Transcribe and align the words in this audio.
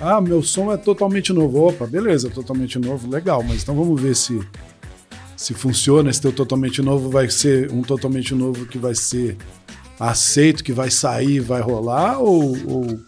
Ah, 0.00 0.20
meu 0.20 0.42
som 0.42 0.72
é 0.72 0.76
totalmente 0.76 1.32
novo. 1.32 1.68
Opa, 1.68 1.86
beleza, 1.86 2.30
totalmente 2.30 2.78
novo, 2.78 3.08
legal, 3.08 3.42
mas 3.42 3.62
então 3.62 3.74
vamos 3.74 4.00
ver 4.00 4.14
se 4.14 4.40
se 5.36 5.52
funciona, 5.52 6.10
esse 6.10 6.20
teu 6.20 6.32
totalmente 6.32 6.80
novo 6.80 7.10
vai 7.10 7.28
ser 7.28 7.70
um 7.70 7.82
totalmente 7.82 8.34
novo 8.34 8.66
que 8.66 8.78
vai 8.78 8.94
ser 8.94 9.36
aceito, 9.98 10.64
que 10.64 10.72
vai 10.72 10.90
sair, 10.90 11.40
vai 11.40 11.60
rolar 11.60 12.18
ou, 12.18 12.56
ou 12.66 13.00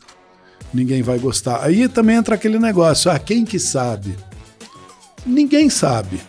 ninguém 0.75 1.03
vai 1.03 1.19
gostar. 1.19 1.63
Aí 1.63 1.89
também 1.89 2.17
entra 2.17 2.35
aquele 2.35 2.59
negócio, 2.59 3.11
ah, 3.11 3.19
quem 3.19 3.45
que 3.45 3.59
sabe? 3.59 4.17
Ninguém 5.25 5.71
sabe. 5.71 6.21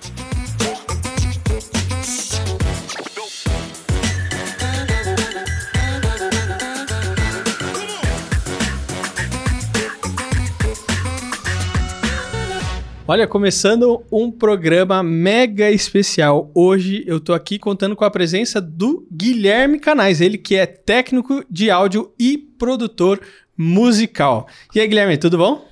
Olha, 13.10 13.25
começando 13.25 14.04
um 14.11 14.29
programa 14.29 15.02
mega 15.02 15.71
especial. 15.71 16.52
Hoje 16.54 17.06
eu 17.07 17.21
tô 17.21 17.33
aqui 17.33 17.57
contando 17.57 17.96
com 17.96 18.04
a 18.04 18.11
presença 18.11 18.60
do 18.60 19.07
Guilherme 19.10 19.80
Canais, 19.80 20.20
ele 20.20 20.38
que 20.38 20.57
é 20.57 20.66
técnico 20.66 21.42
de 21.50 21.71
áudio 21.71 22.11
e 22.20 22.38
produtor 22.38 23.21
musical. 23.57 24.46
E 24.75 24.82
aí, 24.82 24.88
Guilherme, 24.89 25.18
tudo 25.18 25.38
bom? 25.38 25.66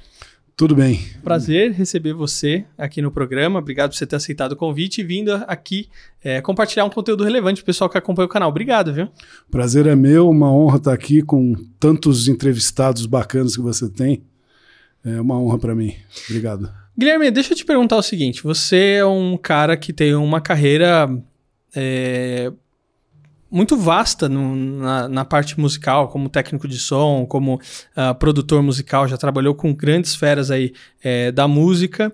Tudo 0.55 0.73
bem. 0.73 1.01
Prazer 1.25 1.73
receber 1.73 2.13
você 2.13 2.63
aqui 2.77 3.01
no 3.01 3.11
programa. 3.11 3.59
Obrigado 3.59 3.89
por 3.89 3.97
você 3.97 4.07
ter 4.07 4.15
aceitado 4.15 4.53
o 4.53 4.55
convite 4.55 5.01
e 5.01 5.03
vindo 5.03 5.33
aqui 5.45 5.89
é, 6.23 6.39
compartilhar 6.39 6.85
um 6.85 6.89
conteúdo 6.89 7.25
relevante 7.25 7.59
para 7.59 7.63
o 7.63 7.65
pessoal 7.65 7.89
que 7.89 7.97
acompanha 7.97 8.27
o 8.27 8.29
canal. 8.29 8.47
Obrigado, 8.47 8.93
viu? 8.93 9.09
Prazer 9.51 9.87
é 9.87 9.95
meu, 9.95 10.29
uma 10.29 10.49
honra 10.49 10.77
estar 10.77 10.93
aqui 10.93 11.21
com 11.21 11.53
tantos 11.81 12.29
entrevistados 12.29 13.05
bacanas 13.05 13.57
que 13.57 13.61
você 13.61 13.89
tem. 13.89 14.23
É 15.03 15.19
uma 15.19 15.37
honra 15.37 15.59
para 15.59 15.75
mim. 15.75 15.93
Obrigado. 16.29 16.84
Guilherme, 16.97 17.29
deixa 17.29 17.53
eu 17.53 17.57
te 17.57 17.65
perguntar 17.65 17.97
o 17.97 18.01
seguinte: 18.01 18.41
você 18.41 18.95
é 18.99 19.05
um 19.05 19.37
cara 19.37 19.75
que 19.75 19.91
tem 19.91 20.15
uma 20.15 20.39
carreira 20.39 21.09
é, 21.75 22.51
muito 23.51 23.77
vasta 23.77 24.29
no, 24.29 24.55
na, 24.55 25.09
na, 25.09 25.25
parte 25.25 25.59
musical, 25.59 26.07
como 26.07 26.29
técnico 26.29 26.67
de 26.67 26.79
som, 26.79 27.25
como 27.25 27.55
uh, 27.55 28.15
produtor 28.17 28.63
musical, 28.63 29.07
já 29.07 29.17
trabalhou 29.17 29.53
com 29.53 29.73
grandes 29.73 30.15
feras 30.15 30.49
aí 30.49 30.73
é, 31.03 31.31
da 31.31 31.47
música. 31.47 32.13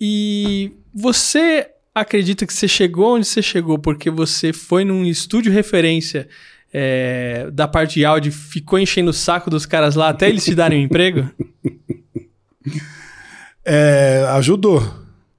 E 0.00 0.72
você 0.92 1.68
acredita 1.94 2.46
que 2.46 2.52
você 2.52 2.68
chegou 2.68 3.16
onde 3.16 3.26
você 3.26 3.42
chegou 3.42 3.78
porque 3.78 4.10
você 4.10 4.52
foi 4.52 4.84
num 4.84 5.04
estúdio 5.04 5.52
referência 5.52 6.28
é, 6.72 7.48
da 7.52 7.68
parte 7.68 7.94
de 7.94 8.04
áudio, 8.04 8.32
ficou 8.32 8.78
enchendo 8.78 9.10
o 9.10 9.14
saco 9.14 9.48
dos 9.50 9.66
caras 9.66 9.94
lá 9.94 10.08
até 10.08 10.28
eles 10.28 10.44
te 10.44 10.54
darem 10.54 10.80
um 10.80 10.84
emprego? 10.84 11.30
É, 13.64 14.24
ajudou. 14.30 14.82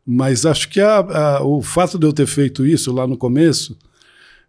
Mas 0.05 0.45
acho 0.45 0.69
que 0.69 0.79
a, 0.79 0.97
a, 0.97 1.43
o 1.43 1.61
fato 1.61 1.97
de 1.97 2.05
eu 2.05 2.13
ter 2.13 2.27
feito 2.27 2.65
isso 2.65 2.91
lá 2.91 3.07
no 3.07 3.17
começo, 3.17 3.77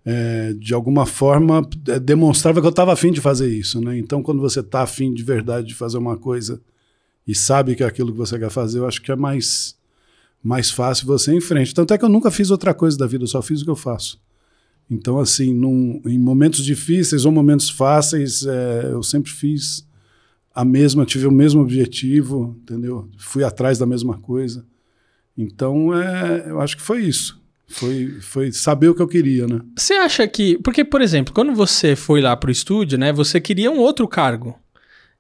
é, 0.05 0.52
de 0.52 0.74
alguma 0.74 1.06
forma, 1.06 1.66
é, 1.88 1.98
demonstrava 1.98 2.60
que 2.60 2.66
eu 2.66 2.70
estava 2.70 2.92
afim 2.92 3.10
de 3.10 3.20
fazer 3.20 3.48
isso. 3.48 3.80
Né? 3.80 3.98
Então, 3.98 4.22
quando 4.22 4.41
você 4.41 4.60
está 4.60 4.83
afim 4.83 5.12
de 5.12 5.22
verdade 5.22 5.68
de 5.68 5.74
fazer 5.74 5.98
uma 5.98 6.16
coisa 6.16 6.60
e 7.27 7.34
sabe 7.34 7.74
que 7.74 7.83
é 7.83 7.86
aquilo 7.86 8.12
que 8.12 8.18
você 8.18 8.38
quer 8.38 8.50
fazer, 8.50 8.78
eu 8.78 8.86
acho 8.86 9.02
que 9.02 9.10
é 9.10 9.16
mais, 9.16 9.77
mais 10.42 10.70
fácil 10.70 11.06
você 11.06 11.33
ir 11.33 11.36
em 11.36 11.40
frente. 11.40 11.74
Tanto 11.74 11.92
é 11.92 11.98
que 11.98 12.05
eu 12.05 12.08
nunca 12.08 12.30
fiz 12.30 12.50
outra 12.50 12.74
coisa 12.74 12.96
da 12.96 13.06
vida, 13.06 13.24
eu 13.24 13.28
só 13.28 13.42
fiz 13.42 13.62
o 13.62 13.64
que 13.64 13.70
eu 13.70 13.77
faço. 13.77 14.20
Então, 14.88 15.18
assim, 15.18 15.52
num, 15.52 16.00
em 16.06 16.18
momentos 16.18 16.64
difíceis 16.64 17.24
ou 17.24 17.33
momentos 17.33 17.68
fáceis, 17.68 18.46
é, 18.46 18.90
eu 18.92 19.02
sempre 19.02 19.33
fiz 19.33 19.84
a 20.56 20.64
mesma, 20.64 21.04
tive 21.04 21.26
o 21.26 21.30
mesmo 21.30 21.60
objetivo, 21.60 22.56
entendeu? 22.62 23.10
Fui 23.18 23.44
atrás 23.44 23.76
da 23.76 23.84
mesma 23.84 24.16
coisa. 24.18 24.66
Então, 25.36 25.94
é, 25.94 26.46
eu 26.48 26.62
acho 26.62 26.78
que 26.78 26.82
foi 26.82 27.02
isso. 27.02 27.38
Foi, 27.68 28.08
foi 28.22 28.50
saber 28.52 28.88
o 28.88 28.94
que 28.94 29.02
eu 29.02 29.06
queria, 29.06 29.46
né? 29.46 29.60
Você 29.77 29.92
acha 29.92 30.27
que. 30.27 30.56
Porque, 30.62 30.83
por 30.83 31.02
exemplo, 31.02 31.34
quando 31.34 31.55
você 31.55 31.95
foi 31.95 32.22
lá 32.22 32.34
pro 32.34 32.50
estúdio, 32.50 32.96
né? 32.96 33.12
Você 33.12 33.39
queria 33.39 33.70
um 33.70 33.78
outro 33.78 34.08
cargo. 34.08 34.58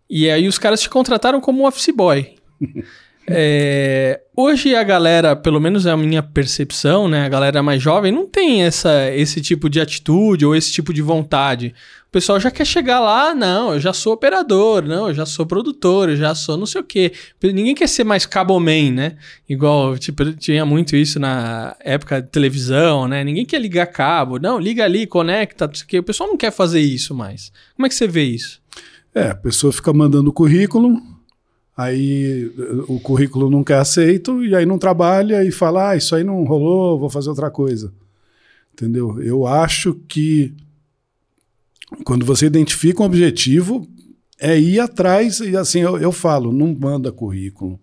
E 0.08 0.30
aí 0.30 0.48
os 0.48 0.58
caras 0.58 0.80
te 0.80 0.88
contrataram 0.88 1.38
como 1.38 1.68
office 1.68 1.94
boy. 1.94 2.34
é, 3.28 4.20
hoje 4.36 4.74
a 4.74 4.82
galera, 4.82 5.34
pelo 5.34 5.60
menos 5.60 5.86
é 5.86 5.90
a 5.90 5.96
minha 5.96 6.22
percepção, 6.22 7.08
né? 7.08 7.24
A 7.24 7.28
galera 7.28 7.62
mais 7.62 7.82
jovem 7.82 8.12
não 8.12 8.26
tem 8.26 8.62
essa, 8.62 9.10
esse 9.12 9.40
tipo 9.40 9.68
de 9.68 9.80
atitude 9.80 10.44
ou 10.46 10.54
esse 10.54 10.72
tipo 10.72 10.92
de 10.92 11.02
vontade 11.02 11.74
pessoal 12.16 12.40
já 12.40 12.50
quer 12.50 12.64
chegar 12.64 12.98
lá, 12.98 13.34
não, 13.34 13.74
eu 13.74 13.80
já 13.80 13.92
sou 13.92 14.14
operador, 14.14 14.82
não, 14.82 15.08
eu 15.08 15.14
já 15.14 15.26
sou 15.26 15.44
produtor, 15.44 16.08
eu 16.08 16.16
já 16.16 16.34
sou 16.34 16.56
não 16.56 16.64
sei 16.64 16.80
o 16.80 16.84
quê. 16.84 17.12
Ninguém 17.42 17.74
quer 17.74 17.86
ser 17.86 18.04
mais 18.04 18.24
caboman, 18.24 18.90
né? 18.90 19.16
Igual, 19.46 19.98
tipo, 19.98 20.24
tinha 20.32 20.64
muito 20.64 20.96
isso 20.96 21.20
na 21.20 21.76
época 21.78 22.22
de 22.22 22.28
televisão, 22.28 23.06
né? 23.06 23.22
Ninguém 23.22 23.44
quer 23.44 23.60
ligar 23.60 23.86
cabo, 23.88 24.38
não, 24.38 24.58
liga 24.58 24.82
ali, 24.82 25.06
conecta, 25.06 25.66
não 25.66 25.74
sei 25.74 25.84
o 25.84 25.88
quê. 25.88 25.98
O 25.98 26.02
pessoal 26.02 26.30
não 26.30 26.38
quer 26.38 26.50
fazer 26.50 26.80
isso 26.80 27.14
mais. 27.14 27.52
Como 27.76 27.84
é 27.84 27.88
que 27.90 27.94
você 27.94 28.08
vê 28.08 28.24
isso? 28.24 28.62
É, 29.14 29.28
a 29.28 29.34
pessoa 29.34 29.70
fica 29.70 29.92
mandando 29.92 30.32
currículo, 30.32 30.98
aí 31.76 32.50
o 32.88 32.98
currículo 32.98 33.50
não 33.50 33.62
quer 33.62 33.78
aceito, 33.78 34.44
e 34.44 34.54
aí 34.54 34.64
não 34.64 34.78
trabalha 34.78 35.44
e 35.44 35.50
fala, 35.50 35.90
ah, 35.90 35.96
isso 35.96 36.14
aí 36.14 36.24
não 36.24 36.44
rolou, 36.44 36.98
vou 36.98 37.10
fazer 37.10 37.28
outra 37.28 37.50
coisa. 37.50 37.92
Entendeu? 38.72 39.20
Eu 39.22 39.46
acho 39.46 39.94
que 40.08 40.54
quando 42.04 42.24
você 42.24 42.46
identifica 42.46 43.02
um 43.02 43.06
objetivo, 43.06 43.86
é 44.38 44.58
ir 44.58 44.80
atrás, 44.80 45.40
e 45.40 45.56
assim 45.56 45.80
eu, 45.80 45.98
eu 45.98 46.12
falo, 46.12 46.52
não 46.52 46.74
manda 46.74 47.12
currículo, 47.12 47.78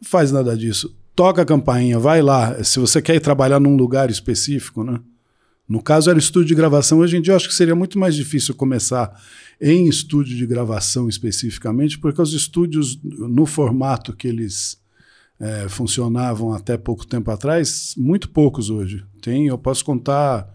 não 0.00 0.08
faz 0.08 0.32
nada 0.32 0.56
disso. 0.56 0.94
Toca 1.14 1.42
a 1.42 1.46
campainha, 1.46 1.98
vai 1.98 2.22
lá. 2.22 2.62
Se 2.64 2.78
você 2.78 3.02
quer 3.02 3.16
ir 3.16 3.20
trabalhar 3.20 3.60
num 3.60 3.76
lugar 3.76 4.08
específico, 4.10 4.82
né? 4.82 5.00
No 5.70 5.80
caso 5.80 6.10
era 6.10 6.18
estúdio 6.18 6.48
de 6.48 6.54
gravação, 6.56 6.98
hoje 6.98 7.16
em 7.16 7.22
dia 7.22 7.32
eu 7.32 7.36
acho 7.36 7.46
que 7.46 7.54
seria 7.54 7.76
muito 7.76 7.96
mais 7.96 8.16
difícil 8.16 8.52
começar 8.56 9.22
em 9.60 9.88
estúdio 9.88 10.36
de 10.36 10.44
gravação 10.44 11.08
especificamente, 11.08 11.96
porque 11.96 12.20
os 12.20 12.32
estúdios, 12.32 12.98
no 13.04 13.46
formato 13.46 14.12
que 14.12 14.26
eles 14.26 14.80
é, 15.38 15.68
funcionavam 15.68 16.52
até 16.52 16.76
pouco 16.76 17.06
tempo 17.06 17.30
atrás, 17.30 17.94
muito 17.96 18.30
poucos 18.30 18.68
hoje. 18.68 19.04
Tem, 19.22 19.46
eu 19.46 19.56
posso 19.56 19.84
contar 19.84 20.52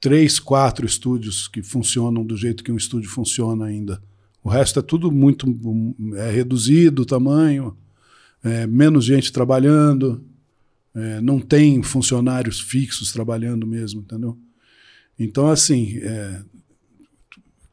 três, 0.00 0.38
quatro 0.38 0.86
estúdios 0.86 1.48
que 1.48 1.60
funcionam 1.60 2.24
do 2.24 2.36
jeito 2.36 2.62
que 2.62 2.70
um 2.70 2.76
estúdio 2.76 3.10
funciona 3.10 3.64
ainda. 3.64 4.00
O 4.44 4.48
resto 4.48 4.78
é 4.78 4.82
tudo 4.82 5.10
muito 5.10 5.44
é 6.14 6.30
reduzido 6.30 7.02
o 7.02 7.06
tamanho, 7.06 7.76
é, 8.44 8.64
menos 8.64 9.06
gente 9.06 9.32
trabalhando, 9.32 10.24
é, 10.94 11.20
não 11.20 11.38
tem 11.38 11.82
funcionários 11.82 12.60
fixos 12.60 13.12
trabalhando 13.12 13.66
mesmo, 13.66 14.00
entendeu? 14.00 14.38
Então, 15.18 15.48
assim, 15.48 15.98
é, 15.98 16.42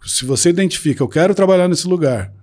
se 0.06 0.26
você 0.26 0.50
identifica, 0.50 1.04
eu 1.04 1.08
quero 1.08 1.34
trabalhar 1.34 1.68
nesse 1.68 1.88
lugar, 1.88 2.34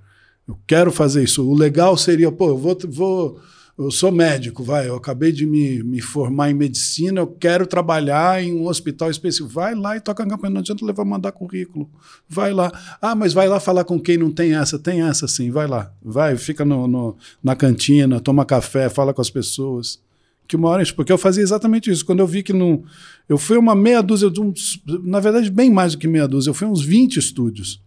eu 0.47 0.59
quero 0.67 0.91
fazer 0.91 1.25
isso, 1.25 1.47
o 1.49 1.55
legal 1.55 1.97
seria, 1.97 2.31
pô, 2.33 2.49
eu 2.49 2.59
vou, 2.59 2.79
vou 2.89 3.41
eu 3.77 3.91
sou 3.91 4.13
médico, 4.13 4.63
vai, 4.63 4.89
eu 4.89 4.95
acabei 4.95 5.33
de 5.33 5.45
me, 5.45 5.83
me 5.83 6.01
formar 6.01 6.49
em 6.49 6.55
medicina, 6.55 7.21
eu 7.21 7.27
quero 7.27 7.67
trabalhar 7.67 8.41
em 8.41 8.55
um 8.55 8.69
hospital 8.69 9.11
específico. 9.11 9.49
Vai 9.49 9.75
lá 9.75 9.97
e 9.97 10.01
toca 10.01 10.23
a 10.23 10.27
campanha, 10.29 10.53
não 10.53 10.61
adianta 10.61 10.85
levar 10.85 11.05
mandar 11.05 11.33
currículo. 11.33 11.91
Vai 12.29 12.53
lá. 12.53 12.71
Ah, 13.03 13.17
mas 13.17 13.33
vai 13.33 13.49
lá 13.49 13.59
falar 13.59 13.83
com 13.83 13.99
quem 13.99 14.17
não 14.17 14.31
tem 14.31 14.55
essa. 14.55 14.79
Tem 14.79 15.03
essa 15.03 15.27
sim, 15.27 15.51
vai 15.51 15.67
lá. 15.67 15.93
Vai, 16.01 16.37
fica 16.37 16.65
no, 16.65 16.87
no 16.87 17.17
na 17.43 17.57
cantina, 17.57 18.21
toma 18.21 18.45
café, 18.45 18.89
fala 18.89 19.13
com 19.13 19.21
as 19.21 19.31
pessoas. 19.31 20.01
Que 20.47 20.57
uma 20.57 20.69
hora, 20.69 20.85
porque 20.95 21.13
eu 21.13 21.19
fazia 21.19 21.43
exatamente 21.43 21.91
isso. 21.91 22.05
Quando 22.05 22.21
eu 22.21 22.27
vi 22.27 22.43
que 22.43 22.53
não. 22.53 22.85
Eu 23.29 23.39
fui 23.39 23.57
uma 23.57 23.75
meia 23.75 24.03
dúzia, 24.03 24.29
uns, 24.39 24.83
na 25.03 25.21
verdade, 25.21 25.51
bem 25.51 25.71
mais 25.71 25.93
do 25.93 25.99
que 25.99 26.07
meia 26.07 26.29
dúzia, 26.29 26.51
eu 26.51 26.55
fui 26.55 26.69
uns 26.69 26.83
20 26.83 27.17
estúdios. 27.19 27.83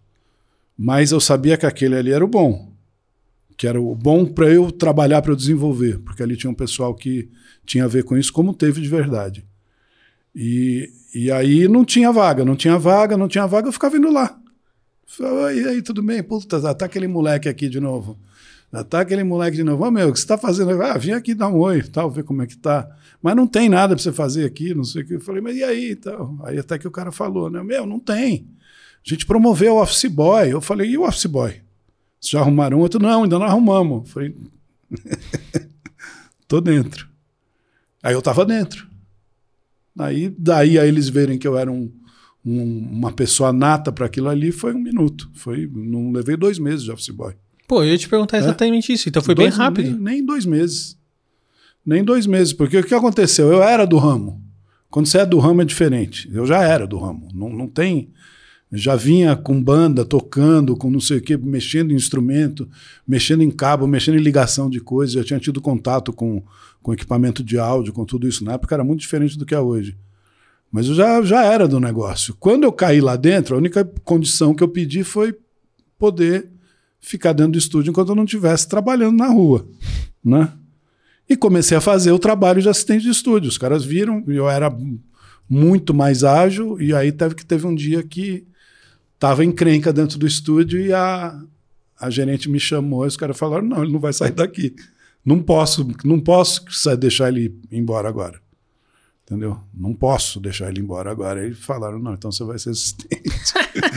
Mas 0.76 1.12
eu 1.12 1.20
sabia 1.20 1.56
que 1.56 1.66
aquele 1.66 1.96
ali 1.96 2.12
era 2.12 2.24
o 2.24 2.28
bom 2.28 2.68
que 3.58 3.66
era 3.66 3.80
o 3.80 3.92
bom 3.92 4.24
para 4.24 4.48
eu 4.48 4.70
trabalhar, 4.70 5.20
para 5.20 5.32
eu 5.32 5.36
desenvolver, 5.36 5.98
porque 5.98 6.22
ali 6.22 6.36
tinha 6.36 6.48
um 6.48 6.54
pessoal 6.54 6.94
que 6.94 7.28
tinha 7.66 7.84
a 7.84 7.88
ver 7.88 8.04
com 8.04 8.16
isso, 8.16 8.32
como 8.32 8.54
teve 8.54 8.80
de 8.80 8.88
verdade. 8.88 9.44
E, 10.32 10.92
e 11.12 11.28
aí 11.32 11.66
não 11.66 11.84
tinha 11.84 12.12
vaga, 12.12 12.44
não 12.44 12.54
tinha 12.54 12.78
vaga, 12.78 13.16
não 13.16 13.26
tinha 13.26 13.48
vaga, 13.48 13.66
eu 13.66 13.72
ficava 13.72 13.96
indo 13.96 14.12
lá. 14.12 14.38
E 15.52 15.68
aí, 15.68 15.82
tudo 15.82 16.00
bem? 16.04 16.22
Puta, 16.22 16.72
tá 16.72 16.84
aquele 16.84 17.08
moleque 17.08 17.48
aqui 17.48 17.68
de 17.68 17.80
novo. 17.80 18.16
Tá 18.90 19.00
aquele 19.00 19.24
moleque 19.24 19.56
de 19.56 19.64
novo. 19.64 19.84
Oh, 19.84 19.90
meu, 19.90 20.10
o 20.10 20.12
que 20.12 20.20
você 20.20 20.26
tá 20.26 20.36
fazendo? 20.36 20.70
Ah, 20.82 20.98
vim 20.98 21.12
aqui 21.12 21.34
dar 21.34 21.48
um 21.48 21.58
oi, 21.58 21.82
tal, 21.82 22.10
ver 22.10 22.22
como 22.22 22.42
é 22.42 22.46
que 22.46 22.56
tá. 22.56 22.88
Mas 23.22 23.34
não 23.34 23.46
tem 23.46 23.68
nada 23.68 23.94
para 23.94 24.02
você 24.02 24.12
fazer 24.12 24.44
aqui, 24.44 24.74
não 24.74 24.84
sei 24.84 25.02
o 25.02 25.06
que. 25.06 25.14
Eu 25.14 25.20
falei, 25.20 25.40
mas 25.40 25.56
e 25.56 25.64
aí? 25.64 25.96
Tal. 25.96 26.38
Aí 26.44 26.58
até 26.58 26.78
que 26.78 26.86
o 26.86 26.90
cara 26.90 27.10
falou, 27.10 27.50
né? 27.50 27.62
Meu, 27.62 27.86
não 27.86 27.98
tem. 27.98 28.46
A 29.04 29.08
gente 29.08 29.24
promoveu 29.24 29.74
o 29.74 29.82
office 29.82 30.04
boy. 30.04 30.52
Eu 30.52 30.60
falei, 30.60 30.90
e 30.90 30.98
o 30.98 31.06
office 31.06 31.26
boy? 31.26 31.62
Já 32.20 32.40
arrumaram 32.40 32.78
outro? 32.78 33.00
Não, 33.00 33.22
ainda 33.22 33.38
não 33.38 33.46
arrumamos. 33.46 34.10
Falei, 34.10 34.36
tô 36.46 36.60
dentro. 36.60 37.08
Aí 38.02 38.14
eu 38.14 38.22
tava 38.22 38.44
dentro. 38.44 38.86
Aí, 39.98 40.32
daí 40.38 40.78
a 40.78 40.86
eles 40.86 41.08
verem 41.08 41.38
que 41.38 41.48
eu 41.48 41.56
era 41.56 41.72
um, 41.72 41.90
um, 42.44 42.78
uma 42.92 43.12
pessoa 43.12 43.52
nata 43.52 43.90
para 43.90 44.06
aquilo 44.06 44.28
ali, 44.28 44.52
foi 44.52 44.74
um 44.74 44.78
minuto. 44.78 45.30
Foi, 45.34 45.68
não 45.72 46.12
levei 46.12 46.36
dois 46.36 46.58
meses 46.58 46.84
de 46.84 46.92
office 46.92 47.08
boy. 47.08 47.34
Pô, 47.68 47.84
eu 47.84 47.90
ia 47.90 47.98
te 47.98 48.08
perguntar 48.08 48.38
exatamente 48.38 48.90
é? 48.90 48.94
isso. 48.94 49.10
Então 49.10 49.22
foi 49.22 49.34
dois, 49.34 49.50
bem 49.50 49.58
rápido. 49.58 49.90
Nem, 49.90 50.00
nem 50.00 50.24
dois 50.24 50.46
meses. 50.46 50.96
Nem 51.84 52.02
dois 52.02 52.26
meses. 52.26 52.54
Porque 52.54 52.78
o 52.78 52.82
que 52.82 52.94
aconteceu? 52.94 53.52
Eu 53.52 53.62
era 53.62 53.86
do 53.86 53.98
ramo. 53.98 54.42
Quando 54.90 55.06
você 55.06 55.18
é 55.18 55.26
do 55.26 55.38
ramo 55.38 55.60
é 55.60 55.66
diferente. 55.66 56.30
Eu 56.32 56.46
já 56.46 56.62
era 56.62 56.86
do 56.86 56.96
ramo. 56.96 57.28
Não, 57.34 57.50
não 57.50 57.68
tem. 57.68 58.10
Já 58.72 58.96
vinha 58.96 59.36
com 59.36 59.62
banda, 59.62 60.02
tocando, 60.02 60.76
com 60.76 60.90
não 60.90 61.00
sei 61.00 61.18
o 61.18 61.22
quê, 61.22 61.36
mexendo 61.36 61.92
em 61.92 61.94
instrumento, 61.94 62.68
mexendo 63.06 63.42
em 63.42 63.50
cabo, 63.50 63.86
mexendo 63.86 64.16
em 64.16 64.22
ligação 64.22 64.70
de 64.70 64.80
coisas. 64.80 65.14
Já 65.14 65.24
tinha 65.24 65.38
tido 65.38 65.60
contato 65.60 66.10
com, 66.10 66.42
com 66.82 66.94
equipamento 66.94 67.44
de 67.44 67.58
áudio, 67.58 67.92
com 67.92 68.06
tudo 68.06 68.26
isso. 68.26 68.44
Na 68.44 68.54
época 68.54 68.74
era 68.74 68.84
muito 68.84 69.00
diferente 69.00 69.36
do 69.36 69.44
que 69.44 69.54
é 69.54 69.60
hoje. 69.60 69.94
Mas 70.72 70.86
eu 70.86 70.94
já, 70.94 71.20
já 71.22 71.44
era 71.44 71.68
do 71.68 71.78
negócio. 71.78 72.34
Quando 72.40 72.64
eu 72.64 72.72
caí 72.72 73.00
lá 73.00 73.14
dentro, 73.16 73.54
a 73.54 73.58
única 73.58 73.84
condição 74.04 74.54
que 74.54 74.62
eu 74.62 74.68
pedi 74.68 75.04
foi 75.04 75.34
poder 75.98 76.50
ficar 77.00 77.32
dentro 77.32 77.52
do 77.52 77.58
estúdio 77.58 77.90
enquanto 77.90 78.10
eu 78.10 78.14
não 78.14 78.24
estivesse 78.24 78.68
trabalhando 78.68 79.16
na 79.16 79.28
rua. 79.28 79.66
Né? 80.24 80.52
E 81.28 81.36
comecei 81.36 81.76
a 81.76 81.80
fazer 81.80 82.12
o 82.12 82.18
trabalho 82.18 82.62
de 82.62 82.68
assistente 82.68 83.02
de 83.02 83.10
estúdio. 83.10 83.48
Os 83.48 83.58
caras 83.58 83.84
viram, 83.84 84.24
eu 84.26 84.48
era 84.48 84.74
muito 85.48 85.94
mais 85.94 86.24
ágil, 86.24 86.80
e 86.80 86.94
aí 86.94 87.12
teve 87.12 87.34
que 87.34 87.44
teve 87.44 87.66
um 87.66 87.74
dia 87.74 88.02
que 88.02 88.46
estava 89.14 89.44
encrenca 89.44 89.92
dentro 89.92 90.18
do 90.18 90.26
estúdio 90.26 90.80
e 90.80 90.92
a, 90.92 91.40
a 91.98 92.10
gerente 92.10 92.48
me 92.48 92.60
chamou 92.60 93.04
e 93.04 93.08
os 93.08 93.16
caras 93.16 93.36
falaram: 93.36 93.66
não, 93.66 93.82
ele 93.82 93.92
não 93.92 94.00
vai 94.00 94.12
sair 94.12 94.32
daqui. 94.32 94.74
Não 95.24 95.42
posso, 95.42 95.86
não 96.04 96.20
posso 96.20 96.64
deixar 96.96 97.28
ele 97.28 97.46
ir 97.70 97.78
embora 97.78 98.08
agora. 98.08 98.40
Entendeu? 99.28 99.60
Não 99.74 99.92
posso 99.92 100.40
deixar 100.40 100.70
ele 100.70 100.80
embora 100.80 101.10
agora. 101.10 101.42
Aí 101.42 101.52
falaram, 101.52 101.98
não, 101.98 102.14
então 102.14 102.32
você 102.32 102.42
vai 102.44 102.58
ser 102.58 102.70
assistente. 102.70 103.22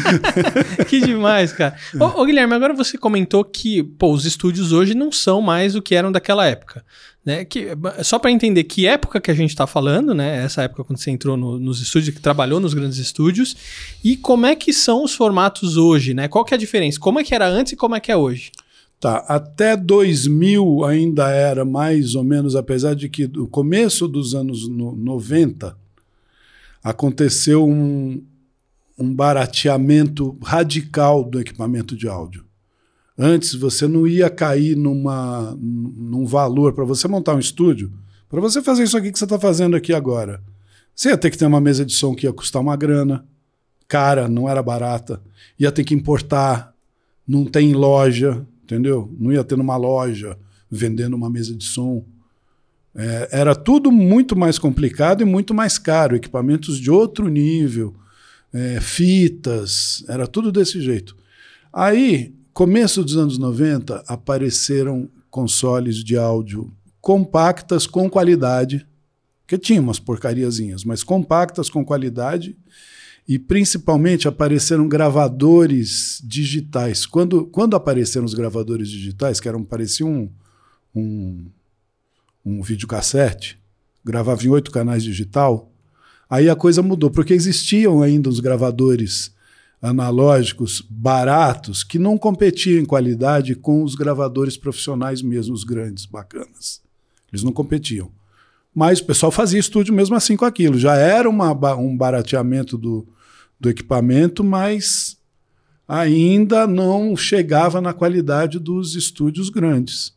que 0.89 1.00
demais, 1.00 1.54
cara. 1.54 1.74
Ô, 1.98 2.22
ô, 2.22 2.25
Guilherme, 2.25 2.54
agora 2.54 2.74
você 2.74 2.98
comentou 2.98 3.45
que 3.45 3.81
pô, 3.81 4.12
os 4.12 4.25
estúdios 4.25 4.74
hoje 4.74 4.94
não 4.94 5.10
são 5.10 5.42
mais 5.42 5.74
o 5.74 5.81
que 5.81 5.95
eram 5.95 6.12
daquela 6.12 6.45
época. 6.45 6.83
Né? 7.24 7.45
Que, 7.45 7.68
só 8.04 8.19
para 8.19 8.30
entender 8.30 8.66
que 8.66 8.86
época 8.86 9.22
que 9.22 9.31
a 9.31 9.33
gente 9.33 9.51
está 9.51 9.66
falando, 9.66 10.13
né? 10.13 10.44
Essa 10.44 10.63
época 10.63 10.83
quando 10.83 11.00
você 11.00 11.12
entrou 11.12 11.38
no, 11.38 11.57
nos 11.57 11.81
estúdios, 11.81 12.13
que 12.13 12.22
trabalhou 12.22 12.60
nos 12.60 12.74
grandes 12.74 12.98
estúdios, 12.98 13.56
e 14.04 14.18
como 14.18 14.45
é 14.45 14.54
que 14.54 14.74
são 14.74 15.01
os 15.01 15.16
formatos 15.16 15.78
hoje, 15.78 16.13
né? 16.13 16.28
Qual 16.28 16.44
que 16.44 16.54
é 16.54 16.57
a 16.57 16.60
diferença? 16.60 17.00
Como 17.00 17.22
é 17.22 17.24
que 17.24 17.33
era 17.33 17.48
antes 17.48 17.72
e 17.72 17.78
como 17.78 17.95
é 17.95 18.01
que 18.01 18.12
é 18.12 18.18
hoje? 18.18 18.51
Tá, 19.01 19.25
até 19.27 19.75
2000 19.75 20.86
ainda 20.86 21.27
era 21.31 21.65
mais 21.65 22.13
ou 22.13 22.24
menos, 22.24 22.56
apesar 22.56 22.94
de 22.94 23.09
que 23.09 23.27
no 23.27 23.48
começo 23.48 24.07
dos 24.07 24.36
anos 24.36 24.69
no, 24.69 24.95
90 24.95 25.75
aconteceu 26.83 27.68
um, 27.68 28.24
um 29.00 29.12
barateamento 29.12 30.38
radical 30.44 31.24
do 31.24 31.42
equipamento 31.42 31.98
de 31.98 32.07
áudio. 32.07 32.45
Antes 33.18 33.56
você 33.56 33.88
não 33.88 34.06
ia 34.06 34.30
cair 34.30 34.77
numa, 34.77 35.57
num 35.59 36.27
valor 36.27 36.74
para 36.74 36.86
você 36.86 37.07
montar 37.07 37.33
um 37.33 37.39
estúdio, 37.39 37.92
para 38.30 38.39
você 38.39 38.62
fazer 38.62 38.83
isso 38.83 38.95
aqui 38.95 39.12
que 39.12 39.18
você 39.18 39.25
está 39.25 39.39
fazendo 39.39 39.75
aqui 39.75 39.95
agora. 39.95 40.44
Você 40.95 41.09
ia 41.09 41.18
ter 41.18 41.31
que 41.31 41.39
ter 41.39 41.47
uma 41.47 41.59
mesa 41.59 41.83
de 41.83 41.94
som 41.94 42.13
que 42.13 42.27
ia 42.27 42.33
custar 42.33 42.62
uma 42.62 42.75
grana, 42.75 43.25
cara, 43.88 44.27
não 44.27 44.47
era 44.47 44.62
barata, 44.62 45.19
ia 45.57 45.71
ter 45.71 45.83
que 45.83 45.95
importar, 45.95 46.71
não 47.27 47.45
tem 47.45 47.74
loja, 47.74 48.45
entendeu? 48.71 49.13
Não 49.19 49.33
ia 49.33 49.44
ter 49.44 49.57
numa 49.57 49.75
loja 49.75 50.38
vendendo 50.69 51.13
uma 51.13 51.29
mesa 51.29 51.53
de 51.53 51.65
som. 51.65 52.06
É, 52.95 53.29
era 53.31 53.53
tudo 53.53 53.91
muito 53.91 54.33
mais 54.35 54.57
complicado 54.57 55.21
e 55.21 55.25
muito 55.25 55.53
mais 55.53 55.77
caro, 55.77 56.15
equipamentos 56.15 56.79
de 56.79 56.89
outro 56.89 57.27
nível, 57.27 57.94
é, 58.53 58.79
fitas, 58.79 60.06
era 60.07 60.25
tudo 60.25 60.51
desse 60.51 60.79
jeito. 60.81 61.15
Aí, 61.71 62.33
começo 62.53 63.03
dos 63.03 63.18
anos 63.18 63.38
90, 63.38 64.03
apareceram 64.07 65.09
consoles 65.29 65.97
de 65.97 66.18
áudio 66.18 66.71
compactas 67.01 67.88
com 67.88 68.09
qualidade, 68.09 68.85
que 69.47 69.57
tinha 69.57 69.81
umas 69.81 70.00
porcariazinhas, 70.00 70.85
mas 70.85 71.03
compactas 71.03 71.69
com 71.69 71.83
qualidade 71.83 72.56
e 73.27 73.38
principalmente 73.39 74.27
apareceram 74.27 74.88
gravadores 74.88 76.21
digitais. 76.23 77.06
Quando, 77.06 77.45
quando 77.45 77.75
apareceram 77.75 78.25
os 78.25 78.33
gravadores 78.33 78.89
digitais, 78.89 79.39
que 79.39 79.47
eram 79.47 79.63
pareciam 79.63 80.09
um, 80.09 80.29
um, 80.95 81.45
um 82.45 82.62
videocassete, 82.62 83.57
gravava 84.03 84.44
em 84.44 84.50
oito 84.50 84.71
canais 84.71 85.03
digital, 85.03 85.71
aí 86.29 86.50
a 86.50 86.56
coisa 86.56 86.81
mudou, 86.81 87.09
porque 87.09 87.33
existiam 87.33 88.01
ainda 88.01 88.29
os 88.29 88.39
gravadores 88.39 89.31
analógicos 89.81 90.85
baratos 90.88 91.83
que 91.83 91.97
não 91.97 92.18
competiam 92.18 92.79
em 92.79 92.85
qualidade 92.85 93.56
com 93.56 93.83
os 93.83 93.95
gravadores 93.95 94.56
profissionais 94.56 95.21
mesmo, 95.21 95.53
os 95.53 95.63
grandes, 95.63 96.06
bacanas. 96.06 96.81
Eles 97.31 97.44
não 97.44 97.51
competiam. 97.51 98.12
Mas 98.73 99.00
o 99.00 99.06
pessoal 99.06 99.31
fazia 99.31 99.59
estúdio 99.59 99.94
mesmo 99.94 100.15
assim 100.15 100.38
com 100.38 100.45
aquilo. 100.45 100.79
Já 100.79 100.95
era 100.95 101.29
uma, 101.29 101.51
um 101.75 101.95
barateamento 101.95 102.77
do, 102.77 103.06
do 103.59 103.69
equipamento, 103.69 104.44
mas 104.44 105.18
ainda 105.88 106.65
não 106.65 107.18
chegava 107.18 107.81
na 107.81 107.94
qualidade 107.94 108.57
dos 108.59 108.95
estúdios 108.95 109.50
grandes. 109.50 110.13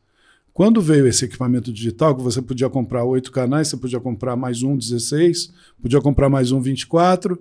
Quando 0.52 0.80
veio 0.80 1.08
esse 1.08 1.24
equipamento 1.24 1.72
digital, 1.72 2.14
que 2.14 2.22
você 2.22 2.40
podia 2.40 2.70
comprar 2.70 3.02
oito 3.02 3.32
canais, 3.32 3.66
você 3.66 3.76
podia 3.76 3.98
comprar 3.98 4.36
mais 4.36 4.62
um 4.62 4.76
16, 4.76 5.52
podia 5.82 6.00
comprar 6.00 6.28
mais 6.28 6.52
um 6.52 6.60
24, 6.60 7.36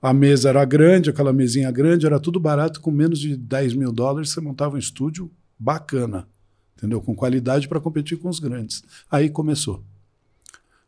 a 0.00 0.14
mesa 0.14 0.48
era 0.48 0.64
grande, 0.64 1.10
aquela 1.10 1.30
mesinha 1.30 1.70
grande, 1.70 2.06
era 2.06 2.18
tudo 2.18 2.40
barato, 2.40 2.80
com 2.80 2.90
menos 2.90 3.18
de 3.18 3.36
10 3.36 3.74
mil 3.74 3.92
dólares 3.92 4.30
você 4.30 4.40
montava 4.40 4.76
um 4.76 4.78
estúdio 4.78 5.30
bacana, 5.58 6.26
entendeu? 6.74 7.02
Com 7.02 7.14
qualidade 7.14 7.68
para 7.68 7.80
competir 7.80 8.16
com 8.16 8.30
os 8.30 8.38
grandes. 8.38 8.82
Aí 9.10 9.28
começou. 9.28 9.84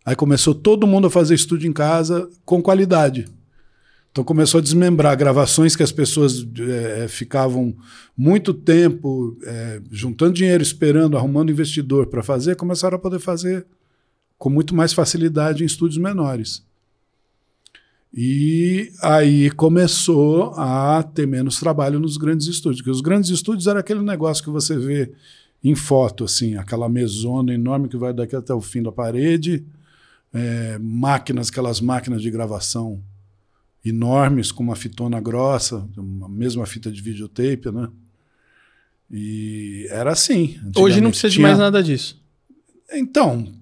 Aí 0.04 0.16
começou 0.16 0.54
todo 0.54 0.86
mundo 0.86 1.06
a 1.06 1.10
fazer 1.10 1.34
estúdio 1.34 1.68
em 1.68 1.72
casa 1.72 2.28
com 2.44 2.62
qualidade. 2.62 3.26
Então 4.10 4.24
começou 4.24 4.58
a 4.58 4.62
desmembrar 4.62 5.16
gravações 5.16 5.76
que 5.76 5.82
as 5.82 5.92
pessoas 5.92 6.44
é, 6.58 7.06
ficavam 7.06 7.76
muito 8.16 8.52
tempo 8.52 9.38
é, 9.44 9.80
juntando 9.90 10.32
dinheiro, 10.32 10.62
esperando, 10.62 11.16
arrumando 11.16 11.52
investidor 11.52 12.06
para 12.06 12.22
fazer, 12.22 12.56
começaram 12.56 12.96
a 12.96 13.00
poder 13.00 13.20
fazer 13.20 13.64
com 14.36 14.50
muito 14.50 14.74
mais 14.74 14.92
facilidade 14.92 15.62
em 15.62 15.66
estúdios 15.66 15.98
menores. 15.98 16.64
E 18.12 18.90
aí 19.00 19.50
começou 19.52 20.54
a 20.56 21.00
ter 21.02 21.26
menos 21.28 21.60
trabalho 21.60 22.00
nos 22.00 22.16
grandes 22.16 22.48
estúdios, 22.48 22.80
porque 22.80 22.90
os 22.90 23.00
grandes 23.00 23.30
estúdios 23.30 23.68
era 23.68 23.78
aquele 23.78 24.02
negócio 24.02 24.42
que 24.42 24.50
você 24.50 24.76
vê 24.76 25.12
em 25.62 25.76
foto, 25.76 26.24
assim, 26.24 26.56
aquela 26.56 26.88
mesona 26.88 27.54
enorme 27.54 27.88
que 27.88 27.96
vai 27.96 28.12
daqui 28.12 28.34
até 28.34 28.52
o 28.52 28.60
fim 28.60 28.82
da 28.82 28.90
parede, 28.90 29.64
é, 30.32 30.78
máquinas, 30.78 31.48
aquelas 31.48 31.80
máquinas 31.80 32.22
de 32.22 32.30
gravação 32.30 33.02
enormes, 33.84 34.52
com 34.52 34.62
uma 34.62 34.76
fitona 34.76 35.20
grossa, 35.20 35.88
a 36.22 36.28
mesma 36.28 36.66
fita 36.66 36.90
de 36.90 37.00
videotape, 37.00 37.70
né? 37.70 37.88
E 39.10 39.86
era 39.90 40.12
assim. 40.12 40.60
Hoje 40.76 41.00
não 41.00 41.10
precisa 41.10 41.30
de 41.30 41.40
mais 41.40 41.58
nada 41.58 41.82
disso. 41.82 42.20
Então, 42.92 43.52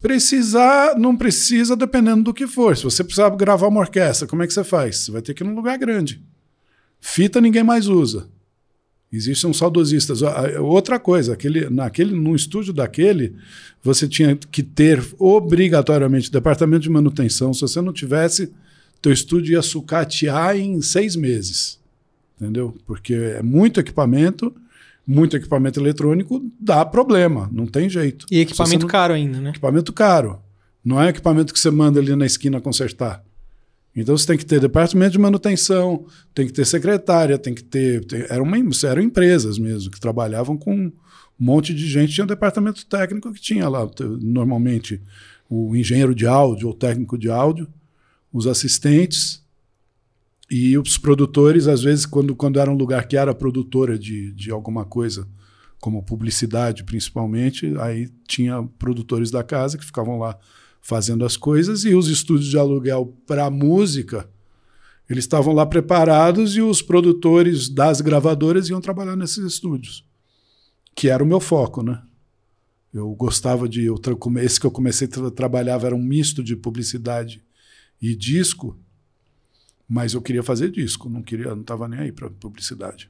precisar, 0.00 0.98
não 0.98 1.16
precisa 1.16 1.76
dependendo 1.76 2.24
do 2.24 2.34
que 2.34 2.46
for. 2.46 2.76
Se 2.76 2.84
você 2.84 3.02
precisar 3.02 3.30
gravar 3.30 3.68
uma 3.68 3.80
orquestra, 3.80 4.26
como 4.26 4.42
é 4.42 4.46
que 4.46 4.52
você 4.52 4.64
faz? 4.64 4.98
Você 4.98 5.10
vai 5.10 5.22
ter 5.22 5.32
que 5.32 5.42
ir 5.42 5.46
num 5.46 5.54
lugar 5.54 5.78
grande. 5.78 6.22
Fita 7.00 7.40
ninguém 7.40 7.62
mais 7.62 7.86
usa. 7.86 8.28
Existem 9.10 9.52
saudosistas. 9.52 10.20
Outra 10.60 10.98
coisa, 10.98 11.32
aquele, 11.32 11.70
naquele, 11.70 12.14
num 12.14 12.34
estúdio 12.34 12.74
daquele, 12.74 13.34
você 13.82 14.06
tinha 14.06 14.36
que 14.36 14.62
ter 14.62 15.02
obrigatoriamente 15.18 16.30
departamento 16.30 16.82
de 16.82 16.90
manutenção. 16.90 17.54
Se 17.54 17.62
você 17.62 17.80
não 17.80 17.92
tivesse, 17.92 18.52
teu 19.00 19.10
estúdio 19.12 19.52
ia 19.52 19.62
sucatear 19.62 20.56
em 20.56 20.82
seis 20.82 21.16
meses. 21.16 21.78
Entendeu? 22.38 22.76
Porque 22.86 23.14
é 23.14 23.42
muito 23.42 23.80
equipamento, 23.80 24.54
muito 25.06 25.36
equipamento 25.36 25.80
eletrônico, 25.80 26.44
dá 26.60 26.84
problema, 26.84 27.48
não 27.50 27.66
tem 27.66 27.88
jeito. 27.88 28.26
E 28.30 28.40
equipamento 28.40 28.82
não... 28.82 28.88
caro 28.88 29.14
ainda, 29.14 29.40
né? 29.40 29.50
Equipamento 29.50 29.92
caro. 29.92 30.38
Não 30.84 31.02
é 31.02 31.08
equipamento 31.08 31.52
que 31.52 31.58
você 31.58 31.70
manda 31.70 31.98
ali 31.98 32.14
na 32.14 32.26
esquina 32.26 32.60
consertar. 32.60 33.24
Então 34.00 34.16
você 34.16 34.26
tem 34.26 34.38
que 34.38 34.46
ter 34.46 34.60
departamento 34.60 35.12
de 35.12 35.18
manutenção, 35.18 36.06
tem 36.34 36.46
que 36.46 36.52
ter 36.52 36.64
secretária, 36.64 37.38
tem 37.38 37.54
que 37.54 37.64
ter. 37.64 38.04
Tem, 38.04 38.24
eram, 38.28 38.44
uma, 38.44 38.56
eram 38.84 39.02
empresas 39.02 39.58
mesmo 39.58 39.90
que 39.90 40.00
trabalhavam 40.00 40.56
com 40.56 40.74
um 40.74 40.92
monte 41.38 41.74
de 41.74 41.86
gente. 41.86 42.12
Tinha 42.12 42.24
um 42.24 42.28
departamento 42.28 42.84
técnico 42.86 43.32
que 43.32 43.40
tinha 43.40 43.68
lá, 43.68 43.88
normalmente, 44.20 45.00
o 45.48 45.74
engenheiro 45.76 46.14
de 46.14 46.26
áudio 46.26 46.68
ou 46.68 46.74
técnico 46.74 47.16
de 47.16 47.30
áudio, 47.30 47.68
os 48.32 48.46
assistentes 48.46 49.42
e 50.50 50.78
os 50.78 50.96
produtores, 50.96 51.66
às 51.66 51.82
vezes, 51.82 52.06
quando, 52.06 52.34
quando 52.34 52.58
era 52.58 52.70
um 52.70 52.76
lugar 52.76 53.06
que 53.06 53.16
era 53.16 53.34
produtora 53.34 53.98
de, 53.98 54.32
de 54.32 54.50
alguma 54.50 54.84
coisa, 54.84 55.28
como 55.80 56.02
publicidade 56.02 56.84
principalmente, 56.84 57.74
aí 57.78 58.08
tinha 58.26 58.62
produtores 58.78 59.30
da 59.30 59.44
casa 59.44 59.78
que 59.78 59.84
ficavam 59.84 60.18
lá 60.18 60.38
fazendo 60.80 61.24
as 61.24 61.36
coisas 61.36 61.84
e 61.84 61.94
os 61.94 62.08
estúdios 62.08 62.48
de 62.48 62.58
aluguel 62.58 63.16
para 63.26 63.50
música, 63.50 64.28
eles 65.08 65.24
estavam 65.24 65.54
lá 65.54 65.64
preparados 65.64 66.56
e 66.56 66.60
os 66.60 66.82
produtores 66.82 67.68
das 67.68 68.00
gravadoras 68.00 68.68
iam 68.68 68.80
trabalhar 68.80 69.16
nesses 69.16 69.44
estúdios. 69.44 70.04
que 70.94 71.08
era 71.08 71.22
o 71.22 71.26
meu 71.26 71.38
foco, 71.38 71.80
né? 71.82 72.02
Eu 72.92 73.14
gostava 73.14 73.68
de. 73.68 73.84
Eu, 73.84 74.00
esse 74.42 74.58
que 74.58 74.66
eu 74.66 74.70
comecei 74.70 75.08
a 75.08 75.30
trabalhar 75.30 75.80
era 75.84 75.94
um 75.94 76.02
misto 76.02 76.42
de 76.42 76.56
publicidade 76.56 77.40
e 78.02 78.16
disco, 78.16 78.76
mas 79.88 80.14
eu 80.14 80.22
queria 80.22 80.42
fazer 80.42 80.70
disco, 80.70 81.08
não 81.08 81.22
queria, 81.22 81.54
não 81.54 81.60
estava 81.60 81.86
nem 81.86 82.00
aí 82.00 82.12
para 82.12 82.28
publicidade. 82.28 83.08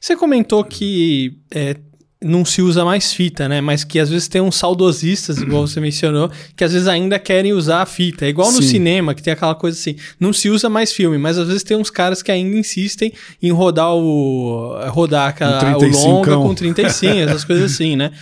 Você 0.00 0.16
comentou 0.16 0.64
que 0.64 1.38
é, 1.50 1.80
não 2.24 2.44
se 2.44 2.62
usa 2.62 2.84
mais 2.84 3.12
fita, 3.12 3.48
né? 3.48 3.60
Mas 3.60 3.84
que 3.84 3.98
às 3.98 4.08
vezes 4.08 4.28
tem 4.28 4.40
uns 4.40 4.56
saudosistas, 4.56 5.38
igual 5.38 5.66
você 5.66 5.80
mencionou, 5.80 6.30
que 6.56 6.64
às 6.64 6.72
vezes 6.72 6.88
ainda 6.88 7.18
querem 7.18 7.52
usar 7.52 7.82
a 7.82 7.86
fita. 7.86 8.26
É 8.26 8.28
igual 8.28 8.50
no 8.52 8.62
Sim. 8.62 8.68
cinema, 8.68 9.14
que 9.14 9.22
tem 9.22 9.32
aquela 9.32 9.54
coisa 9.54 9.78
assim, 9.78 9.96
não 10.18 10.32
se 10.32 10.48
usa 10.48 10.68
mais 10.68 10.92
filme, 10.92 11.18
mas 11.18 11.38
às 11.38 11.48
vezes 11.48 11.62
tem 11.62 11.76
uns 11.76 11.90
caras 11.90 12.22
que 12.22 12.30
ainda 12.30 12.56
insistem 12.56 13.12
em 13.42 13.50
rodar 13.50 13.94
o 13.94 14.74
rodar 14.88 15.28
aquela, 15.28 15.76
o 15.76 15.86
longa 15.86 16.36
com 16.36 16.54
35, 16.54 17.12
essas 17.28 17.44
coisas 17.44 17.72
assim, 17.72 17.96
né? 17.96 18.12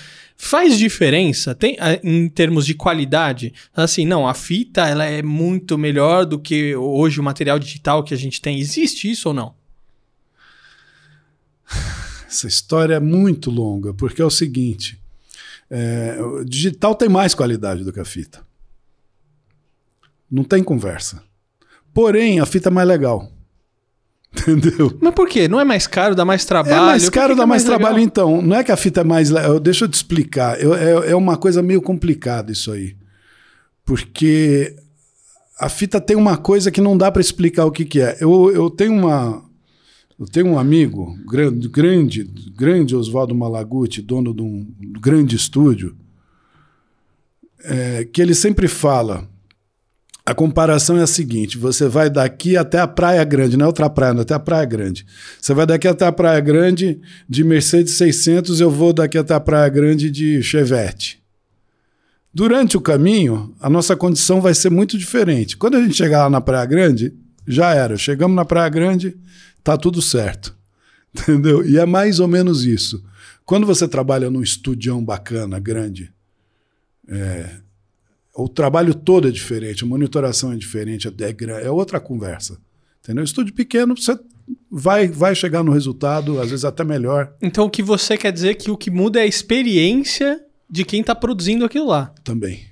Faz 0.42 0.78
diferença 0.78 1.54
tem, 1.54 1.76
em 2.02 2.26
termos 2.26 2.64
de 2.64 2.72
qualidade? 2.72 3.52
Assim, 3.76 4.06
não, 4.06 4.26
a 4.26 4.32
fita 4.32 4.88
ela 4.88 5.04
é 5.04 5.22
muito 5.22 5.76
melhor 5.76 6.24
do 6.24 6.38
que 6.38 6.74
hoje 6.74 7.20
o 7.20 7.22
material 7.22 7.58
digital 7.58 8.02
que 8.02 8.14
a 8.14 8.16
gente 8.16 8.40
tem. 8.40 8.58
Existe 8.58 9.10
isso 9.10 9.28
ou 9.28 9.34
não? 9.34 9.54
Essa 12.30 12.46
história 12.46 12.94
é 12.94 13.00
muito 13.00 13.50
longa, 13.50 13.92
porque 13.92 14.22
é 14.22 14.24
o 14.24 14.30
seguinte: 14.30 14.96
é, 15.68 16.16
o 16.22 16.44
digital 16.44 16.94
tem 16.94 17.08
mais 17.08 17.34
qualidade 17.34 17.82
do 17.82 17.92
que 17.92 17.98
a 17.98 18.04
fita. 18.04 18.40
Não 20.30 20.44
tem 20.44 20.62
conversa. 20.62 21.24
Porém, 21.92 22.38
a 22.38 22.46
fita 22.46 22.68
é 22.68 22.72
mais 22.72 22.86
legal. 22.86 23.28
Entendeu? 24.46 24.96
Mas 25.00 25.12
por 25.12 25.28
quê? 25.28 25.48
Não 25.48 25.58
é 25.58 25.64
mais 25.64 25.88
caro, 25.88 26.14
dá 26.14 26.24
mais 26.24 26.44
trabalho? 26.44 26.76
É 26.76 26.86
mais 26.86 27.08
caro, 27.08 27.34
dá 27.34 27.42
é 27.42 27.46
mais, 27.46 27.64
mais 27.64 27.64
trabalho, 27.64 27.98
então. 27.98 28.40
Não 28.40 28.54
é 28.54 28.62
que 28.62 28.70
a 28.70 28.76
fita 28.76 29.00
é 29.00 29.04
mais. 29.04 29.30
Deixa 29.60 29.86
eu 29.86 29.88
te 29.88 29.94
explicar. 29.94 30.60
Eu, 30.60 30.72
é, 30.72 31.10
é 31.10 31.16
uma 31.16 31.36
coisa 31.36 31.60
meio 31.60 31.82
complicada 31.82 32.52
isso 32.52 32.70
aí. 32.70 32.96
Porque 33.84 34.76
a 35.58 35.68
fita 35.68 36.00
tem 36.00 36.16
uma 36.16 36.36
coisa 36.36 36.70
que 36.70 36.80
não 36.80 36.96
dá 36.96 37.10
para 37.10 37.20
explicar 37.20 37.64
o 37.64 37.72
que, 37.72 37.84
que 37.84 38.00
é. 38.00 38.18
Eu, 38.20 38.52
eu 38.54 38.70
tenho 38.70 38.92
uma, 38.92 39.49
eu 40.20 40.26
tenho 40.26 40.48
um 40.48 40.58
amigo, 40.58 41.18
grande, 41.26 41.66
grande, 41.66 42.24
grande 42.54 42.94
Oswaldo 42.94 43.34
Malaguti, 43.34 44.02
dono 44.02 44.34
de 44.34 44.42
um 44.42 44.70
grande 45.00 45.34
estúdio, 45.34 45.96
é, 47.64 48.04
que 48.04 48.20
ele 48.20 48.34
sempre 48.34 48.68
fala. 48.68 49.26
A 50.26 50.34
comparação 50.34 50.98
é 50.98 51.02
a 51.02 51.06
seguinte: 51.06 51.56
você 51.56 51.88
vai 51.88 52.10
daqui 52.10 52.54
até 52.54 52.78
a 52.78 52.86
Praia 52.86 53.24
Grande, 53.24 53.56
não 53.56 53.64
é 53.64 53.66
outra 53.66 53.88
praia, 53.88 54.12
não, 54.12 54.20
até 54.20 54.34
a 54.34 54.38
Praia 54.38 54.66
Grande. 54.66 55.06
Você 55.40 55.54
vai 55.54 55.64
daqui 55.64 55.88
até 55.88 56.04
a 56.04 56.12
Praia 56.12 56.40
Grande 56.40 57.00
de 57.26 57.42
Mercedes 57.42 57.94
600, 57.94 58.60
eu 58.60 58.70
vou 58.70 58.92
daqui 58.92 59.16
até 59.16 59.32
a 59.32 59.40
Praia 59.40 59.70
Grande 59.70 60.10
de 60.10 60.42
Chevette. 60.42 61.18
Durante 62.32 62.76
o 62.76 62.80
caminho, 62.80 63.54
a 63.58 63.70
nossa 63.70 63.96
condição 63.96 64.38
vai 64.38 64.52
ser 64.52 64.68
muito 64.68 64.98
diferente. 64.98 65.56
Quando 65.56 65.78
a 65.78 65.82
gente 65.82 65.94
chegar 65.94 66.24
lá 66.24 66.30
na 66.30 66.42
Praia 66.42 66.66
Grande, 66.66 67.14
já 67.48 67.74
era. 67.74 67.96
Chegamos 67.96 68.36
na 68.36 68.44
Praia 68.44 68.68
Grande, 68.68 69.16
tá 69.62 69.76
tudo 69.76 70.00
certo. 70.00 70.56
Entendeu? 71.14 71.64
E 71.64 71.78
é 71.78 71.86
mais 71.86 72.20
ou 72.20 72.28
menos 72.28 72.64
isso. 72.64 73.02
Quando 73.44 73.66
você 73.66 73.88
trabalha 73.88 74.30
num 74.30 74.42
estudião 74.42 75.04
bacana, 75.04 75.58
grande, 75.58 76.12
é, 77.08 77.56
o 78.34 78.48
trabalho 78.48 78.94
todo 78.94 79.28
é 79.28 79.30
diferente, 79.30 79.82
a 79.82 79.86
monitoração 79.86 80.52
é 80.52 80.56
diferente, 80.56 81.08
é, 81.08 81.66
é 81.66 81.70
outra 81.70 81.98
conversa. 81.98 82.58
Entendeu? 83.02 83.24
Estúdio 83.24 83.54
pequeno, 83.54 83.96
você 83.96 84.16
vai, 84.70 85.08
vai 85.08 85.34
chegar 85.34 85.62
no 85.62 85.72
resultado, 85.72 86.40
às 86.40 86.50
vezes 86.50 86.64
até 86.64 86.84
melhor. 86.84 87.34
Então 87.42 87.66
o 87.66 87.70
que 87.70 87.82
você 87.82 88.16
quer 88.16 88.32
dizer 88.32 88.50
é 88.50 88.54
que 88.54 88.70
o 88.70 88.76
que 88.76 88.90
muda 88.90 89.18
é 89.18 89.22
a 89.22 89.26
experiência 89.26 90.40
de 90.68 90.84
quem 90.84 91.00
está 91.00 91.14
produzindo 91.14 91.64
aquilo 91.64 91.86
lá. 91.86 92.14
Também. 92.22 92.69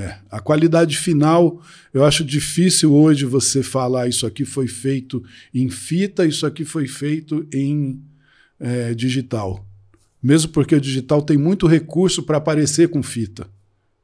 É. 0.00 0.16
A 0.30 0.40
qualidade 0.40 0.96
final, 0.96 1.60
eu 1.92 2.04
acho 2.04 2.24
difícil 2.24 2.94
hoje 2.94 3.26
você 3.26 3.62
falar 3.62 4.08
isso 4.08 4.26
aqui 4.26 4.46
foi 4.46 4.66
feito 4.66 5.22
em 5.52 5.68
fita, 5.68 6.24
isso 6.24 6.46
aqui 6.46 6.64
foi 6.64 6.88
feito 6.88 7.46
em 7.52 8.00
é, 8.58 8.94
digital. 8.94 9.66
Mesmo 10.22 10.52
porque 10.52 10.74
o 10.74 10.80
digital 10.80 11.20
tem 11.20 11.36
muito 11.36 11.66
recurso 11.66 12.22
para 12.22 12.38
aparecer 12.38 12.88
com 12.88 13.02
fita. 13.02 13.46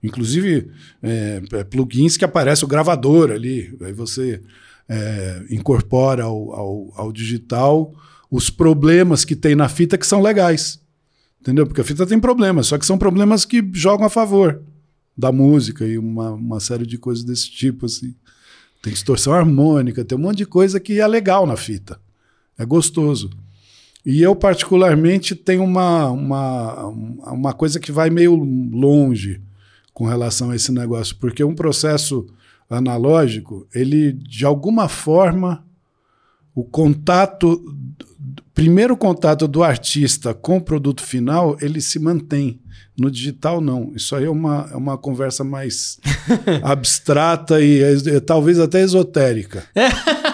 Inclusive, 0.02 0.70
é, 1.02 1.42
é, 1.52 1.64
plugins 1.64 2.18
que 2.18 2.26
aparece 2.26 2.62
o 2.62 2.68
gravador 2.68 3.30
ali. 3.30 3.74
Aí 3.80 3.92
você 3.94 4.42
é, 4.86 5.44
incorpora 5.48 6.24
ao, 6.24 6.52
ao, 6.52 6.92
ao 6.94 7.12
digital 7.12 7.94
os 8.30 8.50
problemas 8.50 9.24
que 9.24 9.34
tem 9.34 9.54
na 9.54 9.68
fita 9.68 9.96
que 9.96 10.06
são 10.06 10.20
legais. 10.20 10.78
Entendeu? 11.40 11.66
Porque 11.66 11.80
a 11.80 11.84
fita 11.84 12.04
tem 12.04 12.20
problemas, 12.20 12.66
só 12.66 12.76
que 12.76 12.84
são 12.84 12.98
problemas 12.98 13.46
que 13.46 13.66
jogam 13.72 14.06
a 14.06 14.10
favor 14.10 14.62
da 15.16 15.32
música 15.32 15.86
e 15.86 15.96
uma, 15.96 16.32
uma 16.32 16.60
série 16.60 16.86
de 16.86 16.98
coisas 16.98 17.24
desse 17.24 17.50
tipo, 17.50 17.86
assim. 17.86 18.14
Tem 18.82 18.92
distorção 18.92 19.32
harmônica, 19.32 20.04
tem 20.04 20.16
um 20.16 20.20
monte 20.20 20.38
de 20.38 20.46
coisa 20.46 20.78
que 20.78 21.00
é 21.00 21.06
legal 21.06 21.46
na 21.46 21.56
fita. 21.56 22.00
É 22.58 22.64
gostoso. 22.64 23.30
E 24.04 24.22
eu, 24.22 24.36
particularmente, 24.36 25.34
tenho 25.34 25.64
uma, 25.64 26.10
uma, 26.10 26.86
uma 26.86 27.52
coisa 27.52 27.80
que 27.80 27.90
vai 27.90 28.08
meio 28.08 28.36
longe 28.36 29.40
com 29.92 30.04
relação 30.04 30.50
a 30.50 30.56
esse 30.56 30.70
negócio, 30.70 31.16
porque 31.16 31.42
um 31.42 31.54
processo 31.54 32.26
analógico, 32.68 33.66
ele, 33.74 34.12
de 34.12 34.44
alguma 34.44 34.88
forma, 34.88 35.64
o 36.54 36.62
contato, 36.62 37.64
primeiro 38.54 38.96
contato 38.96 39.48
do 39.48 39.62
artista 39.62 40.34
com 40.34 40.58
o 40.58 40.62
produto 40.62 41.02
final, 41.02 41.56
ele 41.60 41.80
se 41.80 41.98
mantém. 41.98 42.60
No 42.98 43.10
digital, 43.10 43.60
não. 43.60 43.92
Isso 43.94 44.16
aí 44.16 44.24
é 44.24 44.30
uma, 44.30 44.68
é 44.72 44.76
uma 44.76 44.96
conversa 44.96 45.44
mais 45.44 45.98
abstrata 46.64 47.60
e 47.60 47.82
é, 47.82 48.16
é, 48.16 48.20
talvez 48.20 48.58
até 48.58 48.80
esotérica. 48.80 49.64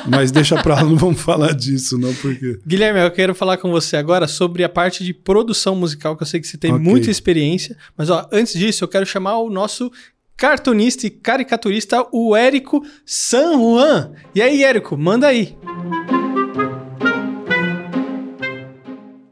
Mas 0.09 0.31
deixa 0.31 0.61
pra 0.63 0.77
lá, 0.77 0.85
não 0.85 0.97
vamos 0.97 1.21
falar 1.21 1.55
disso, 1.55 1.99
não, 1.99 2.15
porque. 2.15 2.61
Guilherme, 2.67 3.01
eu 3.01 3.11
quero 3.11 3.35
falar 3.35 3.57
com 3.57 3.71
você 3.71 3.97
agora 3.97 4.29
sobre 4.29 4.63
a 4.63 4.69
parte 4.69 5.05
de 5.05 5.13
produção 5.13 5.75
musical, 5.75 6.17
que 6.17 6.23
eu 6.23 6.27
sei 6.27 6.41
que 6.41 6.47
você 6.47 6.57
tem 6.57 6.73
okay. 6.73 6.85
muita 6.85 7.11
experiência. 7.11 7.77
Mas 7.97 8.11
ó, 8.11 8.29
antes 8.33 8.55
disso, 8.55 8.85
eu 8.85 8.89
quero 8.89 9.07
chamar 9.07 9.39
o 9.39 9.51
nosso 9.51 9.91
cartunista 10.37 11.07
e 11.07 11.11
caricaturista, 11.11 12.07
o 12.13 12.35
Érico 12.37 12.85
San 13.05 13.59
Juan. 13.59 14.13
E 14.35 14.43
aí, 14.43 14.63
Érico, 14.63 14.97
manda 14.97 15.27
aí. 15.27 15.57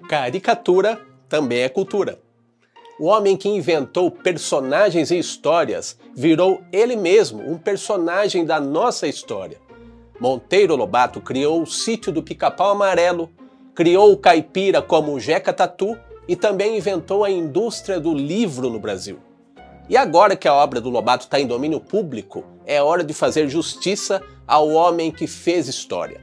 Caricatura 0.08 1.00
também 1.28 1.60
é 1.60 1.68
cultura. 1.68 2.18
O 3.00 3.06
homem 3.06 3.34
que 3.34 3.48
inventou 3.48 4.10
personagens 4.10 5.10
e 5.10 5.18
histórias 5.18 5.96
virou 6.14 6.60
ele 6.70 6.94
mesmo 6.94 7.40
um 7.50 7.56
personagem 7.56 8.44
da 8.44 8.60
nossa 8.60 9.08
história. 9.08 9.56
Monteiro 10.20 10.76
Lobato 10.76 11.18
criou 11.18 11.62
o 11.62 11.66
sítio 11.66 12.12
do 12.12 12.22
Pica-Pau 12.22 12.72
Amarelo, 12.72 13.30
criou 13.74 14.12
o 14.12 14.18
caipira 14.18 14.82
como 14.82 15.14
o 15.14 15.18
Jeca 15.18 15.50
Tatu 15.50 15.96
e 16.28 16.36
também 16.36 16.76
inventou 16.76 17.24
a 17.24 17.30
indústria 17.30 17.98
do 17.98 18.12
livro 18.12 18.68
no 18.68 18.78
Brasil. 18.78 19.18
E 19.88 19.96
agora 19.96 20.36
que 20.36 20.46
a 20.46 20.52
obra 20.52 20.78
do 20.78 20.90
Lobato 20.90 21.24
está 21.24 21.40
em 21.40 21.46
domínio 21.46 21.80
público, 21.80 22.44
é 22.66 22.82
hora 22.82 23.02
de 23.02 23.14
fazer 23.14 23.48
justiça 23.48 24.22
ao 24.46 24.68
homem 24.68 25.10
que 25.10 25.26
fez 25.26 25.68
história. 25.68 26.20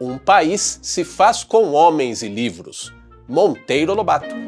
Um 0.00 0.16
país 0.16 0.78
se 0.80 1.02
faz 1.02 1.42
com 1.42 1.72
homens 1.72 2.22
e 2.22 2.28
livros. 2.28 2.94
Monteiro 3.28 3.94
Lobato. 3.94 4.47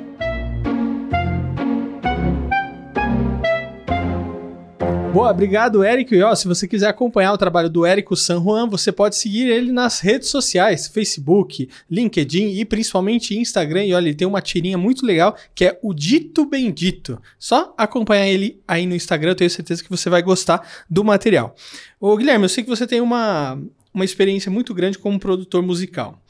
Boa, 5.13 5.29
obrigado, 5.29 5.83
Érico. 5.83 6.15
E 6.15 6.23
ó, 6.23 6.33
se 6.37 6.47
você 6.47 6.69
quiser 6.69 6.87
acompanhar 6.87 7.33
o 7.33 7.39
trabalho 7.39 7.69
do 7.69 7.85
Érico 7.85 8.15
San 8.15 8.41
Juan, 8.41 8.69
você 8.69 8.93
pode 8.93 9.17
seguir 9.17 9.49
ele 9.49 9.73
nas 9.73 9.99
redes 9.99 10.29
sociais, 10.29 10.87
Facebook, 10.87 11.69
LinkedIn 11.91 12.61
e 12.61 12.65
principalmente 12.65 13.37
Instagram. 13.37 13.85
E 13.85 13.93
olha, 13.93 14.07
ele 14.07 14.15
tem 14.15 14.27
uma 14.27 14.41
tirinha 14.41 14.79
muito 14.79 15.05
legal 15.05 15.37
que 15.53 15.65
é 15.65 15.79
o 15.83 15.93
Dito 15.93 16.47
Bendito. 16.47 17.21
Só 17.41 17.75
acompanhar 17.77 18.29
ele 18.29 18.63
aí 18.69 18.87
no 18.87 18.95
Instagram, 18.95 19.33
eu 19.33 19.35
tenho 19.35 19.51
certeza 19.51 19.83
que 19.83 19.91
você 19.91 20.09
vai 20.09 20.23
gostar 20.23 20.65
do 20.89 21.03
material. 21.03 21.57
Ô, 21.99 22.17
Guilherme, 22.17 22.45
eu 22.45 22.49
sei 22.49 22.63
que 22.63 22.71
você 22.71 22.87
tem 22.87 23.01
uma, 23.01 23.61
uma 23.93 24.05
experiência 24.05 24.51
muito 24.51 24.73
grande 24.73 24.97
como 24.97 25.19
produtor 25.19 25.61
musical. 25.61 26.23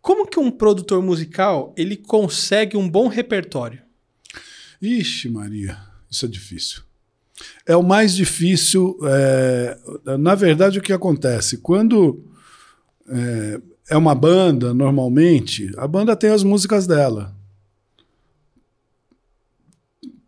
Como 0.00 0.26
que 0.26 0.40
um 0.40 0.50
produtor 0.50 1.02
musical 1.02 1.74
ele 1.76 1.96
consegue 1.96 2.78
um 2.78 2.88
bom 2.88 3.08
repertório? 3.08 3.82
Ixi, 4.80 5.28
Maria, 5.28 5.76
isso 6.10 6.24
é 6.24 6.28
difícil. 6.28 6.85
É 7.66 7.76
o 7.76 7.82
mais 7.82 8.14
difícil. 8.14 8.98
É, 9.04 9.78
na 10.18 10.34
verdade, 10.34 10.78
o 10.78 10.82
que 10.82 10.92
acontece? 10.92 11.58
Quando 11.58 12.24
é, 13.08 13.60
é 13.90 13.96
uma 13.96 14.14
banda, 14.14 14.72
normalmente, 14.74 15.70
a 15.76 15.86
banda 15.86 16.16
tem 16.16 16.30
as 16.30 16.42
músicas 16.42 16.86
dela. 16.86 17.34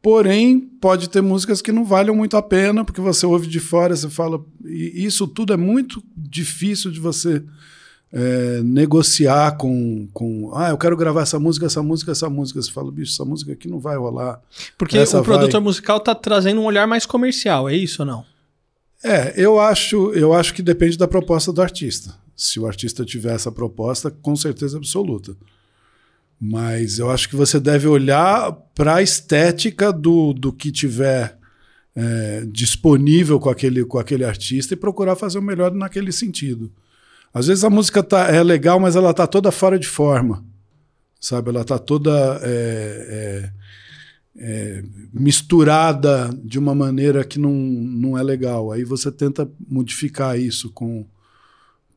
Porém, 0.01 0.61
pode 0.61 1.11
ter 1.11 1.21
músicas 1.21 1.61
que 1.61 1.73
não 1.73 1.85
valham 1.85 2.15
muito 2.15 2.37
a 2.37 2.43
pena, 2.43 2.85
porque 2.85 3.01
você 3.01 3.27
ouve 3.27 3.47
de 3.49 3.59
fora, 3.59 3.97
você 3.97 4.09
fala. 4.09 4.45
E 4.65 5.05
isso 5.05 5.27
tudo 5.27 5.53
é 5.53 5.57
muito 5.57 6.03
difícil 6.17 6.91
de 6.91 7.01
você 7.01 7.45
é, 8.13 8.61
negociar 8.63 9.57
com, 9.57 10.09
com. 10.13 10.51
Ah, 10.55 10.71
eu 10.71 10.79
quero 10.79 10.97
gravar 10.97 11.23
essa 11.23 11.39
música, 11.39 11.67
essa 11.67 11.83
música, 11.83 12.13
essa 12.13 12.31
música. 12.31 12.61
Você 12.61 12.71
fala, 12.71 12.91
bicho, 12.91 13.13
essa 13.13 13.25
música 13.25 13.53
aqui 13.53 13.69
não 13.69 13.79
vai 13.79 13.97
rolar. 13.97 14.41
Porque 14.77 14.97
Essa 14.99 15.21
o 15.21 15.25
produtor 15.25 15.53
vai- 15.53 15.61
musical 15.61 16.01
tá 16.01 16.15
trazendo 16.15 16.61
um 16.61 16.65
olhar 16.65 16.87
mais 16.87 17.05
comercial, 17.05 17.69
é 17.69 17.75
isso 17.77 18.03
ou 18.03 18.07
não? 18.07 18.25
É, 19.03 19.35
eu 19.37 19.61
acho, 19.61 20.13
eu 20.13 20.33
acho 20.33 20.53
que 20.55 20.63
depende 20.63 20.97
da 20.99 21.07
proposta 21.07 21.53
do 21.53 21.63
artista. 21.63 22.15
Se 22.35 22.59
o 22.59 22.67
artista 22.67 23.05
tiver 23.05 23.35
essa 23.35 23.53
proposta, 23.53 24.11
com 24.11 24.35
certeza 24.35 24.77
absoluta. 24.77 25.37
Mas 26.41 26.99
eu 26.99 27.11
acho 27.11 27.29
que 27.29 27.37
você 27.37 27.59
deve 27.59 27.87
olhar 27.89 28.53
para 28.75 28.97
a 28.97 29.03
estética 29.03 29.93
do, 29.93 30.33
do 30.33 30.53
que 30.53 30.71
tiver 30.71 31.37
é, 31.97 32.45
disponível 32.47 33.41
com 33.41 33.51
aquele, 33.51 33.85
com 33.85 33.99
aquele 33.99 34.25
artista 34.25 34.75
e 34.75 34.77
procurar 34.77 35.17
fazer 35.17 35.39
o 35.39 35.43
melhor 35.43 35.73
naquele 35.73 36.13
sentido. 36.13 36.71
Às 37.33 37.47
vezes 37.47 37.65
a 37.65 37.71
música 37.71 38.03
tá, 38.03 38.29
é 38.29 38.43
legal, 38.43 38.81
mas 38.81 38.97
ela 38.97 39.13
tá 39.13 39.27
toda 39.27 39.51
fora 39.51 39.79
de 39.79 39.87
forma. 39.87 40.45
Sabe? 41.21 41.51
Ela 41.51 41.65
tá 41.65 41.79
toda 41.79 42.41
é, 42.43 43.51
é, 44.37 44.41
é, 44.41 44.85
misturada 45.13 46.31
de 46.43 46.59
uma 46.59 46.75
maneira 46.75 47.25
que 47.25 47.39
não, 47.39 47.53
não 47.53 48.17
é 48.17 48.23
legal. 48.23 48.73
Aí 48.73 48.85
você 48.85 49.11
tenta 49.11 49.51
modificar 49.69 50.39
isso 50.39 50.71
com, 50.71 51.05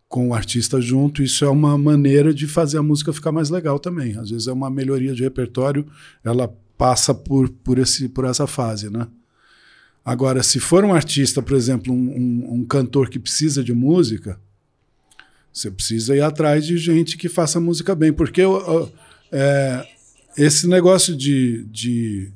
com 0.08 0.30
o 0.30 0.34
artista 0.34 0.82
junto. 0.82 1.24
Isso 1.24 1.46
é 1.46 1.50
uma 1.50 1.78
maneira 1.78 2.34
de 2.34 2.48
fazer 2.48 2.78
a 2.78 2.84
música 2.84 3.14
ficar 3.14 3.32
mais 3.32 3.50
legal 3.50 3.80
também. 3.80 4.18
Às 4.18 4.30
vezes 4.30 4.48
é 4.48 4.52
uma 4.52 4.70
melhoria 4.70 5.14
de 5.14 5.24
repertório, 5.24 5.86
ela 6.24 6.54
passa 6.78 7.14
por, 7.14 7.48
por, 7.48 7.78
esse, 7.78 8.10
por 8.10 8.26
essa 8.26 8.48
fase, 8.48 8.90
né? 8.90 9.08
Agora, 10.04 10.42
se 10.42 10.60
for 10.60 10.84
um 10.84 10.96
artista, 10.96 11.44
por 11.44 11.56
exemplo, 11.56 11.94
um, 11.94 11.98
um, 11.98 12.54
um 12.56 12.66
cantor 12.66 13.08
que 13.08 13.20
precisa 13.20 13.64
de 13.64 13.72
música, 13.72 14.40
você 15.54 15.70
precisa 15.70 16.16
ir 16.16 16.22
atrás 16.22 16.66
de 16.66 16.78
gente 16.78 17.18
que 17.18 17.28
faça 17.28 17.60
música 17.60 17.94
bem, 17.94 18.14
porque 18.14 18.42
é, 19.32 19.88
esse 20.38 20.68
negócio 20.68 21.16
de, 21.16 21.66
de, 21.66 22.32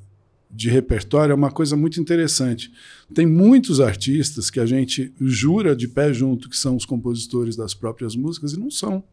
de 0.51 0.69
repertório 0.69 1.31
é 1.31 1.35
uma 1.35 1.51
coisa 1.51 1.77
muito 1.77 1.99
interessante. 1.99 2.71
Tem 3.13 3.25
muitos 3.25 3.79
artistas 3.79 4.49
que 4.49 4.59
a 4.59 4.65
gente 4.65 5.13
jura 5.21 5.75
de 5.75 5.87
pé 5.87 6.13
junto 6.13 6.49
que 6.49 6.57
são 6.57 6.75
os 6.75 6.85
compositores 6.85 7.55
das 7.55 7.73
próprias 7.73 8.15
músicas 8.15 8.53
e 8.53 8.59
não 8.59 8.69
são. 8.69 9.03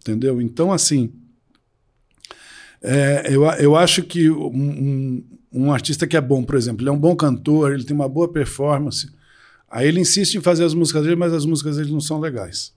Entendeu? 0.00 0.40
Então, 0.40 0.72
assim, 0.72 1.12
é, 2.80 3.24
eu, 3.28 3.44
eu 3.44 3.74
acho 3.74 4.04
que 4.04 4.30
um, 4.30 4.46
um, 4.46 5.24
um 5.52 5.72
artista 5.72 6.06
que 6.06 6.16
é 6.16 6.20
bom, 6.20 6.44
por 6.44 6.54
exemplo, 6.54 6.82
ele 6.82 6.90
é 6.90 6.92
um 6.92 6.98
bom 6.98 7.16
cantor, 7.16 7.72
ele 7.72 7.82
tem 7.82 7.96
uma 7.96 8.08
boa 8.08 8.28
performance. 8.30 9.10
Aí 9.68 9.88
ele 9.88 10.00
insiste 10.00 10.36
em 10.36 10.40
fazer 10.40 10.64
as 10.64 10.74
músicas 10.74 11.02
dele, 11.02 11.16
mas 11.16 11.32
as 11.32 11.44
músicas 11.44 11.76
dele 11.76 11.90
não 11.90 12.00
são 12.00 12.20
legais. 12.20 12.72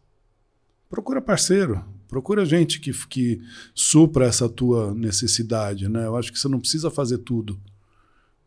Procura 0.90 1.22
parceiro, 1.22 1.86
procura 2.08 2.44
gente 2.46 2.80
que, 2.80 2.92
que 3.08 3.42
supra 3.76 4.26
essa 4.26 4.50
tua 4.50 4.94
necessidade, 4.96 5.88
né? 5.88 6.06
Eu 6.06 6.18
acho 6.18 6.32
que 6.32 6.40
você 6.40 6.48
não 6.48 6.60
precisa 6.60 6.90
fazer 6.90 7.20
tudo, 7.20 7.60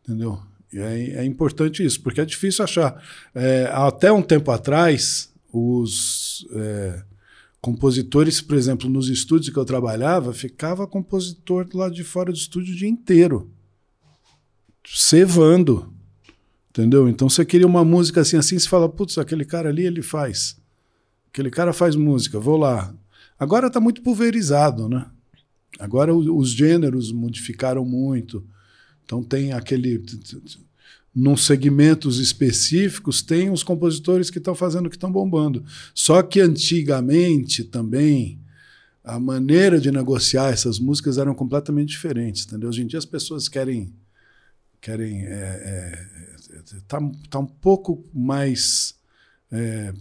entendeu? 0.03 0.41
E 0.73 0.79
é, 0.79 1.09
é 1.17 1.25
importante 1.25 1.85
isso, 1.85 2.01
porque 2.01 2.19
é 2.19 2.25
difícil 2.25 2.63
achar. 2.63 3.01
É, 3.33 3.69
até 3.71 4.11
um 4.11 4.21
tempo 4.21 4.51
atrás, 4.51 5.31
os 5.53 6.47
é, 6.51 7.03
compositores, 7.61 8.41
por 8.41 8.57
exemplo, 8.57 8.89
nos 8.89 9.07
estúdios 9.07 9.53
que 9.53 9.57
eu 9.57 9.63
trabalhava, 9.63 10.33
ficava 10.33 10.87
compositor 10.87 11.63
do 11.65 11.77
lado 11.77 11.93
de 11.93 12.03
fora 12.03 12.31
do 12.31 12.37
estúdio 12.37 12.73
o 12.73 12.77
dia 12.77 12.89
inteiro, 12.89 13.49
cevando. 14.85 15.92
Entendeu? 16.73 17.07
Então 17.07 17.29
você 17.29 17.45
queria 17.45 17.67
uma 17.67 17.85
música 17.85 18.21
assim, 18.21 18.35
assim, 18.35 18.57
você 18.57 18.67
fala, 18.67 18.89
putz, 18.89 19.19
aquele 19.19 19.45
cara 19.45 19.69
ali 19.69 19.85
ele 19.85 20.01
faz. 20.01 20.57
Aquele 21.31 21.51
cara 21.51 21.71
faz 21.71 21.95
música, 21.95 22.39
vou 22.39 22.57
lá. 22.57 22.95
Agora 23.37 23.67
está 23.67 23.79
muito 23.79 24.01
pulverizado, 24.01 24.89
né? 24.89 25.05
Agora 25.77 26.15
os 26.15 26.49
gêneros 26.49 27.11
modificaram 27.11 27.85
muito. 27.85 28.43
Então 29.05 29.23
tem 29.23 29.53
aquele. 29.53 30.03
Num 31.13 31.37
segmentos 31.37 32.17
específicos, 32.17 33.21
tem 33.21 33.51
os 33.51 33.61
compositores 33.61 34.31
que 34.31 34.39
estão 34.39 34.55
fazendo 34.55 34.89
que 34.89 34.95
estão 34.95 35.11
bombando. 35.11 35.63
Só 35.93 36.23
que 36.23 36.41
antigamente 36.41 37.63
também 37.63 38.39
a 39.03 39.19
maneira 39.19 39.79
de 39.79 39.91
negociar 39.91 40.49
essas 40.49 40.79
músicas 40.79 41.19
eram 41.19 41.35
completamente 41.35 41.89
diferentes, 41.89 42.47
entendeu? 42.47 42.69
Hoje 42.69 42.81
em 42.81 42.87
dia 42.87 42.97
as 42.97 43.05
pessoas 43.05 43.47
querem 43.47 43.93
querem 44.81 45.23
é, 45.23 45.29
é, 45.29 46.05
tá, 46.87 46.99
tá 47.29 47.39
um 47.39 47.45
pouco 47.45 48.03
mais 48.13 48.95
é, 49.51 49.93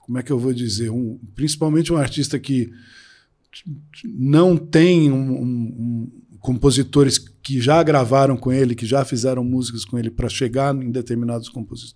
como 0.00 0.18
é 0.18 0.22
que 0.22 0.32
eu 0.32 0.38
vou 0.38 0.52
dizer 0.52 0.90
um, 0.90 1.18
principalmente 1.34 1.92
um 1.92 1.96
artista 1.96 2.38
que 2.38 2.72
não 4.04 4.56
tem 4.56 5.10
um, 5.10 5.42
um, 5.42 6.12
compositores 6.38 7.18
que 7.18 7.60
já 7.60 7.82
gravaram 7.82 8.36
com 8.36 8.52
ele 8.52 8.74
que 8.74 8.86
já 8.86 9.04
fizeram 9.04 9.44
músicas 9.44 9.84
com 9.84 9.98
ele 9.98 10.10
para 10.10 10.28
chegar 10.28 10.74
em 10.74 10.90
determinados 10.90 11.48
composi 11.48 11.94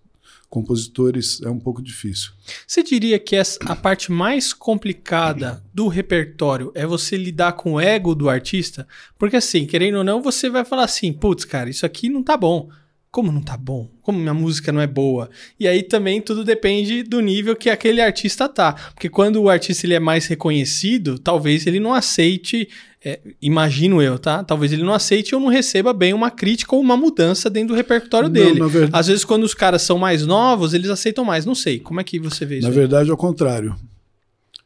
compositores 0.49 1.41
é 1.41 1.49
um 1.49 1.59
pouco 1.59 1.83
difícil 1.83 2.33
Você 2.67 2.83
diria 2.83 3.19
que 3.19 3.37
a 3.37 3.75
parte 3.75 4.13
mais 4.13 4.53
complicada 4.53 5.65
do 5.73 5.89
repertório 5.89 6.71
é 6.75 6.87
você 6.87 7.17
lidar 7.17 7.55
com 7.55 7.73
o 7.73 7.81
ego 7.81 8.15
do 8.15 8.29
artista? 8.29 8.87
Porque 9.19 9.37
assim, 9.37 9.65
querendo 9.65 9.97
ou 9.97 10.05
não, 10.05 10.21
você 10.21 10.51
vai 10.51 10.63
falar 10.63 10.85
assim, 10.85 11.11
putz, 11.11 11.47
cara, 11.47 11.71
isso 11.71 11.87
aqui 11.87 12.11
não 12.11 12.23
tá 12.23 12.37
bom. 12.37 12.69
Como 13.13 13.31
não 13.31 13.43
tá 13.43 13.59
bom? 13.59 13.91
Como 14.03 14.19
minha 14.19 14.33
música 14.33 14.73
não 14.73 14.81
é 14.81 14.87
boa? 14.87 15.29
E 15.61 15.69
aí 15.69 15.83
também 15.83 16.19
tudo 16.19 16.43
depende 16.43 17.03
do 17.03 17.21
nível 17.21 17.55
que 17.55 17.69
aquele 17.69 18.01
artista 18.01 18.49
tá. 18.49 18.73
Porque 18.95 19.07
quando 19.11 19.37
o 19.37 19.51
artista 19.51 19.85
ele 19.85 19.93
é 19.93 20.01
mais 20.01 20.25
reconhecido, 20.27 21.19
talvez 21.19 21.67
ele 21.67 21.79
não 21.79 21.93
aceite, 21.93 22.67
é, 23.05 23.21
imagino 23.43 24.01
eu, 24.01 24.19
tá? 24.19 24.43
Talvez 24.43 24.73
ele 24.73 24.83
não 24.83 24.95
aceite 24.95 25.35
ou 25.35 25.41
não 25.43 25.49
receba 25.49 25.93
bem 25.93 26.15
uma 26.15 26.31
crítica 26.31 26.75
ou 26.75 26.81
uma 26.81 26.97
mudança 26.97 27.51
dentro 27.51 27.69
do 27.69 27.75
repertório 27.75 28.31
Não, 28.31 28.33
dele. 28.33 28.61
verdade- 28.67 28.91
Às 28.95 29.09
vezes, 29.09 29.27
quando 29.27 29.43
os 29.45 29.53
caras 29.53 29.83
são 29.83 29.99
mais 29.99 30.25
novos, 30.25 30.73
eles 30.73 30.89
aceitam 30.89 31.23
mais. 31.23 31.45
Não 31.45 31.55
sei. 31.55 31.79
Como 31.81 32.01
é 32.01 32.05
que 32.05 32.19
você 32.19 32.47
vê 32.47 32.55
isso? 32.61 32.63
Na 32.67 32.71
aí? 32.73 32.75
verdade, 32.75 33.11
é 33.11 33.13
o 33.13 33.17
contrário. 33.19 33.77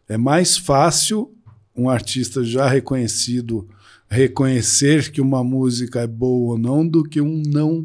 É 0.09 0.17
mais 0.17 0.57
fácil 0.57 1.33
um 1.77 1.91
artista 1.91 2.45
já 2.45 2.69
reconhecido 2.69 3.69
reconhecer 4.09 5.11
que 5.11 5.21
uma 5.21 5.43
música 5.43 6.01
é 6.01 6.07
boa 6.07 6.53
ou 6.53 6.59
não 6.59 6.87
do 6.87 7.03
que 7.03 7.21
um 7.21 7.43
não 7.45 7.85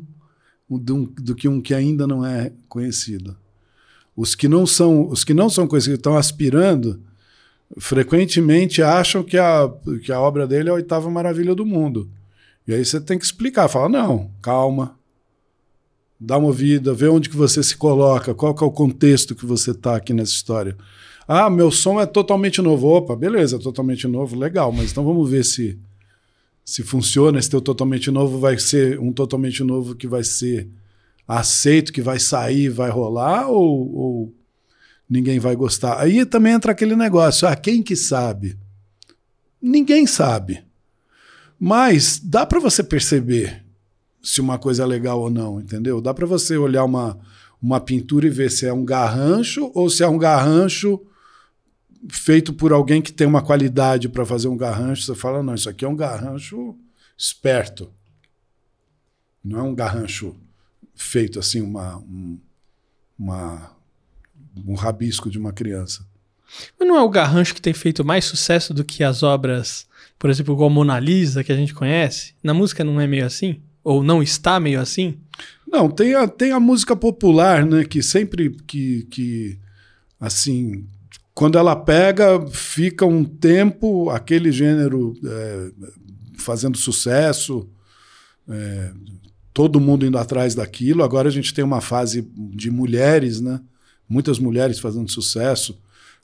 do, 0.78 1.06
do 1.18 1.36
que 1.36 1.48
um 1.48 1.62
que 1.62 1.74
ainda 1.74 2.08
não 2.08 2.26
é 2.26 2.52
conhecido. 2.70 3.36
Os 4.16 4.36
que 4.36 4.48
não 4.48 4.66
são, 4.66 5.08
os 5.08 5.24
que 5.24 5.34
não 5.34 5.50
são 5.50 5.68
conhecidos, 5.68 5.98
estão 5.98 6.18
aspirando, 6.18 7.00
frequentemente 7.78 8.82
acham 8.82 9.24
que 9.24 9.38
a, 9.38 9.72
que 10.04 10.12
a 10.12 10.20
obra 10.20 10.46
dele 10.48 10.70
é 10.70 10.72
a 10.72 10.76
oitava 10.76 11.10
maravilha 11.10 11.56
do 11.56 11.66
mundo. 11.66 12.10
E 12.68 12.74
aí 12.74 12.84
você 12.84 13.00
tem 13.00 13.18
que 13.18 13.26
explicar, 13.26 13.68
fala, 13.68 13.90
não, 13.90 14.30
calma, 14.42 14.96
dá 16.20 16.38
uma 16.38 16.48
ouvida, 16.48 16.94
vê 16.94 17.08
onde 17.08 17.30
que 17.30 17.36
você 17.36 17.64
se 17.64 17.76
coloca, 17.76 18.36
qual 18.36 18.54
que 18.54 18.64
é 18.64 18.68
o 18.68 18.72
contexto 18.72 19.34
que 19.34 19.46
você 19.46 19.72
está 19.72 19.96
aqui 19.96 20.14
nessa 20.14 20.34
história. 20.34 20.78
Ah, 21.28 21.50
meu 21.50 21.72
som 21.72 22.00
é 22.00 22.06
totalmente 22.06 22.62
novo. 22.62 22.88
Opa, 22.88 23.16
beleza, 23.16 23.58
totalmente 23.58 24.08
novo, 24.08 24.38
legal, 24.38 24.72
mas 24.72 24.92
então 24.92 25.04
vamos 25.04 25.30
ver 25.30 25.46
se 25.46 25.80
se 26.72 26.84
funciona, 26.84 27.38
esse 27.38 27.50
teu 27.50 27.60
totalmente 27.60 28.10
novo 28.10 28.40
vai 28.40 28.58
ser 28.58 28.98
um 28.98 29.12
totalmente 29.12 29.62
novo 29.62 29.94
que 29.94 30.08
vai 30.08 30.24
ser 30.24 30.70
aceito, 31.28 31.92
que 31.92 32.02
vai 32.02 32.18
sair, 32.18 32.70
vai 32.70 32.90
rolar 32.90 33.50
ou, 33.50 33.94
ou 33.94 34.36
ninguém 35.10 35.38
vai 35.38 35.54
gostar. 35.54 36.00
Aí 36.00 36.26
também 36.26 36.54
entra 36.54 36.72
aquele 36.72 36.96
negócio, 36.96 37.46
ah, 37.46 37.58
quem 37.58 37.84
que 37.84 37.94
sabe? 37.94 38.58
Ninguém 39.62 40.08
sabe. 40.08 40.64
Mas 41.60 42.22
dá 42.24 42.46
para 42.46 42.62
você 42.62 42.82
perceber 42.82 43.66
se 44.24 44.40
uma 44.40 44.58
coisa 44.58 44.84
é 44.84 44.86
legal 44.86 45.20
ou 45.20 45.30
não, 45.30 45.60
entendeu? 45.60 46.00
Dá 46.00 46.14
para 46.14 46.26
você 46.26 46.56
olhar 46.56 46.86
uma, 46.86 47.20
uma 47.62 47.82
pintura 47.82 48.28
e 48.28 48.30
ver 48.30 48.50
se 48.50 48.66
é 48.66 48.72
um 48.72 48.86
garrancho 48.86 49.70
ou 49.76 49.90
se 49.90 50.04
é 50.04 50.08
um 50.08 50.18
garrancho 50.18 51.02
feito 52.10 52.54
por 52.54 52.72
alguém 52.72 53.02
que 53.02 53.12
tem 53.12 53.28
uma 53.28 53.42
qualidade 53.42 54.10
para 54.10 54.26
fazer 54.26 54.48
um 54.48 54.58
garrancho. 54.58 55.04
Você 55.04 55.16
fala, 55.16 55.44
não, 55.44 55.56
isso 55.56 55.70
aqui 55.70 55.86
é 55.86 55.88
um 55.88 55.96
garrancho 55.96 56.76
esperto. 57.18 57.92
Não 59.44 59.60
é 59.60 59.64
um 59.64 59.76
garrancho 59.76 60.36
feito 60.94 61.40
assim, 61.40 61.62
uma, 61.62 61.98
um, 61.98 62.40
uma, 63.18 63.76
um 64.66 64.76
rabisco 64.76 65.30
de 65.30 65.38
uma 65.38 65.52
criança. 65.52 66.06
Mas 66.78 66.88
não 66.88 66.98
é 66.98 67.02
o 67.02 67.10
Garrancho 67.10 67.56
que 67.56 67.62
tem 67.62 67.74
feito 67.74 68.04
mais 68.04 68.26
sucesso 68.26 68.74
do 68.74 68.84
que 68.84 69.04
as 69.04 69.24
obras, 69.24 69.88
por 70.20 70.30
exemplo, 70.30 70.56
como 70.56 70.76
Mona 70.76 71.00
Lisa, 71.00 71.44
que 71.44 71.52
a 71.52 71.56
gente 71.56 71.74
conhece? 71.74 72.36
Na 72.44 72.54
música 72.54 72.84
não 72.84 73.00
é 73.00 73.08
meio 73.08 73.26
assim? 73.26 73.62
Ou 73.84 74.04
não 74.04 74.22
está 74.22 74.60
meio 74.60 74.80
assim? 74.80 75.18
Não, 75.66 75.90
tem 75.90 76.14
a, 76.14 76.28
tem 76.28 76.52
a 76.52 76.60
música 76.60 76.96
popular, 76.96 77.66
né? 77.66 77.86
Que 77.86 78.04
sempre 78.04 78.50
que, 78.68 79.04
que 79.04 79.60
assim, 80.20 80.86
quando 81.34 81.58
ela 81.58 81.76
pega, 81.76 82.46
fica 82.48 83.06
um 83.06 83.24
tempo 83.24 84.10
aquele 84.10 84.52
gênero 84.52 85.14
é, 85.24 85.72
fazendo 86.38 86.78
sucesso, 86.78 87.70
é, 88.50 88.92
todo 89.54 89.80
mundo 89.80 90.06
indo 90.06 90.18
atrás 90.18 90.56
daquilo. 90.56 91.04
Agora 91.04 91.30
a 91.30 91.32
gente 91.32 91.54
tem 91.54 91.64
uma 91.64 91.82
fase 91.82 92.28
de 92.36 92.70
mulheres, 92.70 93.40
né? 93.40 93.62
Muitas 94.08 94.40
mulheres 94.40 94.80
fazendo 94.80 95.10
sucesso, 95.10 95.80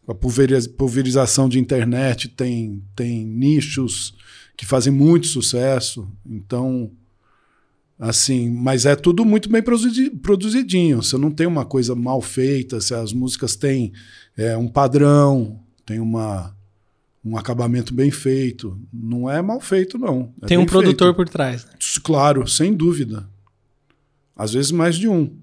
A 0.08 0.14
pulverização 0.14 1.50
de 1.50 1.60
internet 1.60 2.30
tem, 2.30 2.82
tem 2.96 3.26
nichos 3.26 4.14
que 4.56 4.66
fazem 4.66 4.92
muito 4.92 5.28
sucesso. 5.28 6.10
Então, 6.26 6.92
assim, 8.00 8.50
mas 8.50 8.86
é 8.86 8.96
tudo 8.96 9.26
muito 9.26 9.50
bem 9.50 9.62
produzidinho. 9.62 11.02
Você 11.02 11.18
não 11.18 11.32
tem 11.32 11.48
uma 11.48 11.66
coisa 11.66 11.96
mal 11.96 12.22
feita, 12.22 12.80
se 12.80 12.94
as 12.94 13.12
músicas 13.12 13.56
têm 13.56 13.92
é, 14.38 14.56
um 14.56 14.68
padrão, 14.68 15.60
tem 15.86 16.00
uma, 16.00 16.56
um 17.26 17.38
acabamento 17.38 17.94
bem 17.94 18.12
feito. 18.12 18.80
Não 18.94 19.30
é 19.30 19.42
mal 19.42 19.60
feito, 19.60 19.98
não. 19.98 20.34
É 20.42 20.46
tem 20.46 20.58
um 20.58 20.66
produtor 20.66 21.08
feito. 21.08 21.16
por 21.16 21.30
trás. 21.30 21.66
Né? 21.66 21.72
Claro, 22.04 22.48
sem 22.48 22.74
dúvida. 22.74 23.28
Às 24.36 24.54
vezes 24.54 24.72
mais 24.72 24.96
de 24.96 25.08
um. 25.08 25.36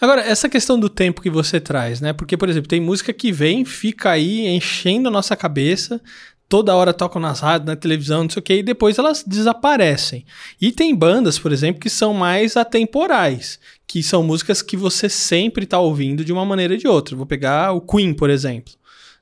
Agora, 0.00 0.22
essa 0.22 0.48
questão 0.48 0.80
do 0.80 0.88
tempo 0.88 1.20
que 1.20 1.28
você 1.28 1.60
traz, 1.60 2.00
né? 2.00 2.14
Porque, 2.14 2.34
por 2.34 2.48
exemplo, 2.48 2.66
tem 2.66 2.80
música 2.80 3.12
que 3.12 3.30
vem, 3.30 3.62
fica 3.62 4.10
aí 4.10 4.46
enchendo 4.46 5.08
a 5.08 5.10
nossa 5.10 5.36
cabeça, 5.36 6.00
toda 6.48 6.74
hora 6.74 6.94
tocam 6.94 7.20
nas 7.20 7.40
rádios, 7.40 7.66
na 7.66 7.76
televisão, 7.76 8.22
não 8.22 8.30
sei 8.30 8.40
o 8.40 8.42
quê, 8.42 8.54
e 8.58 8.62
depois 8.62 8.98
elas 8.98 9.22
desaparecem. 9.26 10.24
E 10.60 10.72
tem 10.72 10.94
bandas, 10.94 11.38
por 11.38 11.52
exemplo, 11.52 11.80
que 11.80 11.90
são 11.90 12.14
mais 12.14 12.56
atemporais, 12.56 13.58
que 13.86 14.02
são 14.02 14.22
músicas 14.22 14.62
que 14.62 14.76
você 14.76 15.08
sempre 15.08 15.64
está 15.64 15.78
ouvindo 15.78 16.24
de 16.24 16.32
uma 16.32 16.44
maneira 16.44 16.74
ou 16.74 16.78
de 16.78 16.88
outra. 16.88 17.16
Vou 17.16 17.26
pegar 17.26 17.72
o 17.72 17.80
Queen, 17.80 18.14
por 18.14 18.30
exemplo 18.30 18.78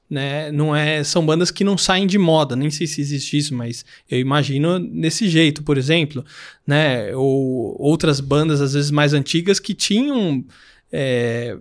né? 0.09 0.51
Não 0.53 0.75
é, 0.75 1.03
são 1.03 1.25
bandas 1.25 1.51
que 1.51 1.65
não 1.65 1.77
saem 1.77 2.07
de 2.07 2.19
moda, 2.19 2.55
nem 2.55 2.71
sei 2.71 2.87
se 2.87 3.01
existe 3.01 3.37
isso, 3.37 3.55
mas 3.55 3.85
eu 4.09 4.19
imagino 4.19 4.79
nesse 4.79 5.29
jeito, 5.29 5.62
por 5.62 5.77
exemplo, 5.77 6.25
né? 6.67 7.15
Ou 7.15 7.77
outras 7.81 8.21
bandas 8.21 8.61
às 8.61 8.75
vezes 8.75 8.91
mais 8.91 9.12
antigas 9.12 9.59
que 9.59 9.75
tinham 9.75 10.45
é, 10.93 11.57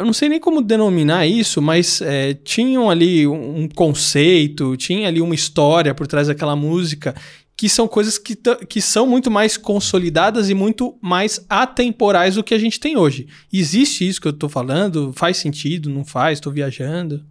eu 0.00 0.06
não 0.06 0.12
sei 0.14 0.28
nem 0.30 0.40
como 0.40 0.62
denominar 0.62 1.26
isso, 1.26 1.60
mas 1.60 2.00
é, 2.00 2.32
tinham 2.32 2.88
ali 2.88 3.26
um 3.26 3.68
conceito, 3.68 4.76
tinha 4.76 5.06
ali 5.08 5.20
uma 5.20 5.34
história 5.34 5.94
por 5.94 6.06
trás 6.06 6.28
daquela 6.28 6.56
música, 6.56 7.14
que 7.54 7.68
são 7.68 7.86
coisas 7.86 8.16
que, 8.16 8.34
que 8.66 8.80
são 8.80 9.06
muito 9.06 9.30
mais 9.30 9.58
consolidadas 9.58 10.48
e 10.48 10.54
muito 10.54 10.96
mais 11.02 11.44
atemporais 11.46 12.36
do 12.36 12.42
que 12.42 12.54
a 12.54 12.58
gente 12.58 12.80
tem 12.80 12.96
hoje. 12.96 13.26
Existe 13.52 14.08
isso 14.08 14.18
que 14.20 14.26
eu 14.26 14.32
estou 14.32 14.48
falando? 14.48 15.12
Faz 15.14 15.36
sentido? 15.36 15.90
Não 15.90 16.02
faz? 16.02 16.38
Estou 16.38 16.50
viajando? 16.50 17.22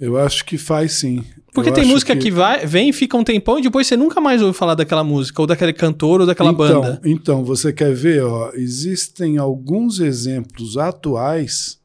Eu 0.00 0.16
acho 0.16 0.44
que 0.44 0.56
faz 0.56 0.92
sim. 0.92 1.24
Porque 1.52 1.70
eu 1.70 1.74
tem 1.74 1.84
música 1.84 2.14
que... 2.14 2.22
que, 2.22 2.30
vai, 2.30 2.64
vem, 2.66 2.92
fica 2.92 3.16
um 3.16 3.24
tempão 3.24 3.58
e 3.58 3.62
depois 3.62 3.86
você 3.86 3.96
nunca 3.96 4.20
mais 4.20 4.40
ouve 4.40 4.56
falar 4.56 4.74
daquela 4.74 5.02
música, 5.02 5.42
ou 5.42 5.46
daquele 5.46 5.72
cantor, 5.72 6.20
ou 6.20 6.26
daquela 6.26 6.50
então, 6.52 6.80
banda. 6.80 7.00
Então, 7.04 7.44
você 7.44 7.72
quer 7.72 7.92
ver, 7.94 8.22
ó, 8.22 8.52
existem 8.54 9.38
alguns 9.38 9.98
exemplos 9.98 10.76
atuais 10.76 11.80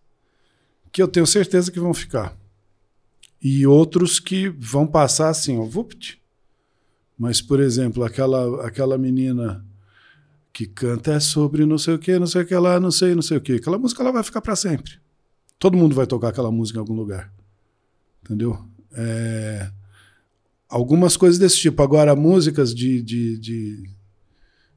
que 0.91 1.01
eu 1.01 1.07
tenho 1.07 1.25
certeza 1.25 1.71
que 1.71 1.79
vão 1.79 1.93
ficar. 1.93 2.37
E 3.41 3.65
outros 3.65 4.19
que 4.19 4.47
vão 4.47 4.85
passar 4.85 5.29
assim, 5.29 5.57
ó, 5.57 5.63
vupt. 5.63 6.21
Mas, 7.17 7.41
por 7.41 7.59
exemplo, 7.59 8.03
aquela, 8.03 8.65
aquela 8.65 8.97
menina 8.97 9.65
que 10.51 10.67
canta 10.67 11.13
é 11.13 11.19
sobre 11.19 11.65
não 11.65 11.79
sei 11.79 11.95
o 11.95 11.99
que, 11.99 12.19
não 12.19 12.27
sei 12.27 12.43
o 12.43 12.45
que 12.45 12.55
lá, 12.55 12.79
não 12.79 12.91
sei, 12.91 13.15
não 13.15 13.23
sei 13.23 13.37
o 13.37 13.41
que. 13.41 13.53
Aquela 13.53 13.79
música 13.79 14.03
ela 14.03 14.11
vai 14.11 14.23
ficar 14.23 14.39
para 14.39 14.55
sempre. 14.55 14.93
Todo 15.57 15.75
mundo 15.75 15.95
vai 15.95 16.05
tocar 16.05 16.29
aquela 16.29 16.51
música 16.51 16.77
em 16.77 16.81
algum 16.81 16.93
lugar. 16.93 17.33
Entendeu? 18.23 18.57
É, 18.93 19.69
algumas 20.69 21.17
coisas 21.17 21.37
desse 21.37 21.57
tipo. 21.57 21.83
Agora, 21.83 22.15
músicas 22.15 22.73
de, 22.73 23.01
de, 23.01 23.37
de, 23.37 23.89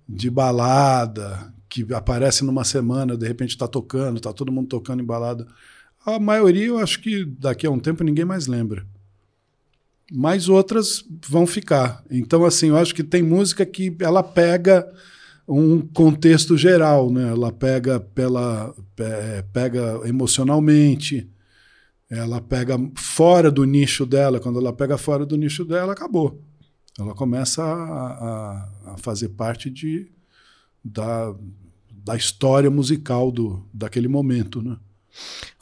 de 0.08 0.30
balada 0.30 1.54
que 1.68 1.86
aparecem 1.94 2.46
numa 2.46 2.64
semana, 2.64 3.16
de 3.16 3.26
repente 3.26 3.50
está 3.50 3.68
tocando, 3.68 4.16
está 4.16 4.32
todo 4.32 4.52
mundo 4.52 4.68
tocando 4.68 5.02
em 5.02 5.06
balada. 5.06 5.46
A 6.04 6.18
maioria 6.18 6.66
eu 6.66 6.78
acho 6.78 7.00
que 7.00 7.24
daqui 7.24 7.66
a 7.66 7.70
um 7.70 7.78
tempo 7.78 8.04
ninguém 8.04 8.24
mais 8.24 8.46
lembra. 8.46 8.86
Mas 10.12 10.48
outras 10.48 11.04
vão 11.28 11.46
ficar. 11.46 12.04
Então, 12.10 12.44
assim, 12.44 12.68
eu 12.68 12.76
acho 12.76 12.94
que 12.94 13.02
tem 13.02 13.22
música 13.22 13.66
que 13.66 13.96
ela 14.00 14.22
pega 14.22 14.88
um 15.48 15.80
contexto 15.80 16.56
geral, 16.56 17.10
né? 17.10 17.28
Ela 17.30 17.52
pega 17.52 18.00
pela 18.00 18.74
pega 19.52 20.00
emocionalmente, 20.04 21.28
ela 22.10 22.40
pega 22.40 22.76
fora 22.96 23.50
do 23.50 23.64
nicho 23.64 24.06
dela. 24.06 24.40
Quando 24.40 24.58
ela 24.58 24.72
pega 24.72 24.96
fora 24.96 25.26
do 25.26 25.36
nicho 25.36 25.64
dela, 25.64 25.92
acabou. 25.92 26.42
Ela 26.98 27.14
começa 27.14 27.62
a, 27.62 27.66
a, 27.66 28.92
a 28.94 28.98
fazer 28.98 29.30
parte 29.30 29.68
de, 29.68 30.10
da, 30.82 31.34
da 31.90 32.16
história 32.16 32.70
musical 32.70 33.30
do, 33.30 33.68
daquele 33.72 34.08
momento, 34.08 34.62
né? 34.62 34.76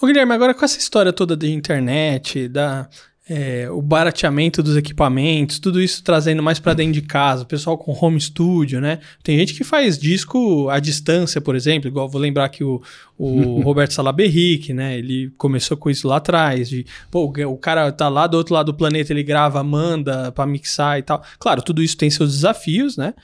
Ô 0.00 0.06
Guilherme, 0.06 0.32
agora 0.32 0.54
com 0.54 0.64
essa 0.64 0.78
história 0.78 1.12
toda 1.12 1.36
de 1.36 1.50
internet, 1.50 2.48
da 2.48 2.88
é, 3.26 3.70
o 3.70 3.80
barateamento 3.80 4.62
dos 4.62 4.76
equipamentos, 4.76 5.58
tudo 5.58 5.80
isso 5.80 6.04
trazendo 6.04 6.42
mais 6.42 6.58
para 6.58 6.74
dentro 6.74 6.92
de 6.92 7.02
casa, 7.02 7.42
o 7.42 7.46
pessoal 7.46 7.78
com 7.78 7.96
home 7.98 8.20
studio, 8.20 8.82
né? 8.82 9.00
Tem 9.22 9.38
gente 9.38 9.54
que 9.54 9.64
faz 9.64 9.98
disco 9.98 10.68
à 10.68 10.78
distância, 10.78 11.40
por 11.40 11.56
exemplo, 11.56 11.88
igual 11.88 12.06
vou 12.06 12.20
lembrar 12.20 12.50
que 12.50 12.62
o, 12.62 12.82
o 13.16 13.60
Roberto 13.64 13.94
Salaberrique, 13.94 14.74
né? 14.74 14.98
Ele 14.98 15.32
começou 15.38 15.74
com 15.74 15.88
isso 15.88 16.06
lá 16.06 16.16
atrás, 16.16 16.68
de, 16.68 16.84
pô, 17.10 17.24
o 17.24 17.56
cara 17.56 17.90
tá 17.90 18.10
lá 18.10 18.26
do 18.26 18.36
outro 18.36 18.52
lado 18.52 18.72
do 18.72 18.76
planeta, 18.76 19.10
ele 19.10 19.22
grava, 19.22 19.62
manda 19.64 20.30
para 20.30 20.46
mixar 20.46 20.98
e 20.98 21.02
tal. 21.02 21.22
Claro, 21.38 21.62
tudo 21.62 21.82
isso 21.82 21.96
tem 21.96 22.10
seus 22.10 22.32
desafios, 22.32 22.98
né? 22.98 23.14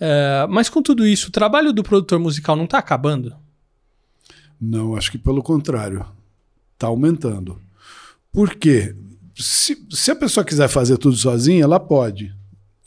É, 0.00 0.46
mas 0.48 0.70
com 0.70 0.80
tudo 0.80 1.06
isso, 1.06 1.28
o 1.28 1.32
trabalho 1.32 1.74
do 1.74 1.82
produtor 1.82 2.18
musical 2.18 2.56
não 2.56 2.66
tá 2.66 2.78
acabando? 2.78 3.36
Não, 4.58 4.96
acho 4.96 5.10
que 5.10 5.18
pelo 5.18 5.42
contrário, 5.42 6.06
tá 6.78 6.86
aumentando. 6.86 7.60
Por 8.32 8.54
quê? 8.54 8.94
Se, 9.36 9.86
se 9.90 10.10
a 10.10 10.16
pessoa 10.16 10.44
quiser 10.44 10.68
fazer 10.68 10.98
tudo 10.98 11.16
sozinha, 11.16 11.64
ela 11.64 11.80
pode. 11.80 12.34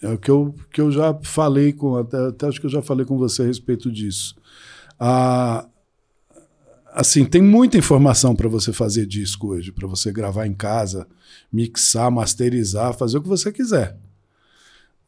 É 0.01 0.09
o 0.09 0.17
que 0.17 0.29
eu, 0.29 0.55
que 0.71 0.81
eu 0.81 0.91
já 0.91 1.13
falei 1.23 1.73
com, 1.73 1.95
até, 1.95 2.17
até 2.27 2.47
acho 2.47 2.59
que 2.59 2.65
eu 2.65 2.71
já 2.71 2.81
falei 2.81 3.05
com 3.05 3.17
você 3.17 3.41
a 3.41 3.45
respeito 3.45 3.91
disso. 3.91 4.35
Ah, 4.99 5.67
assim, 6.93 7.25
tem 7.25 7.41
muita 7.41 7.77
informação 7.77 8.35
para 8.35 8.47
você 8.47 8.71
fazer 8.71 9.05
disco 9.05 9.47
hoje, 9.47 9.71
para 9.71 9.87
você 9.87 10.11
gravar 10.11 10.45
em 10.45 10.53
casa, 10.53 11.07
mixar, 11.51 12.11
masterizar, 12.11 12.93
fazer 12.93 13.17
o 13.17 13.21
que 13.21 13.27
você 13.27 13.51
quiser. 13.51 13.97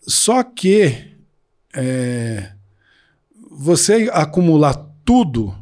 Só 0.01 0.41
que 0.43 1.15
é, 1.75 2.53
você 3.51 4.09
acumular 4.11 4.73
tudo 5.05 5.55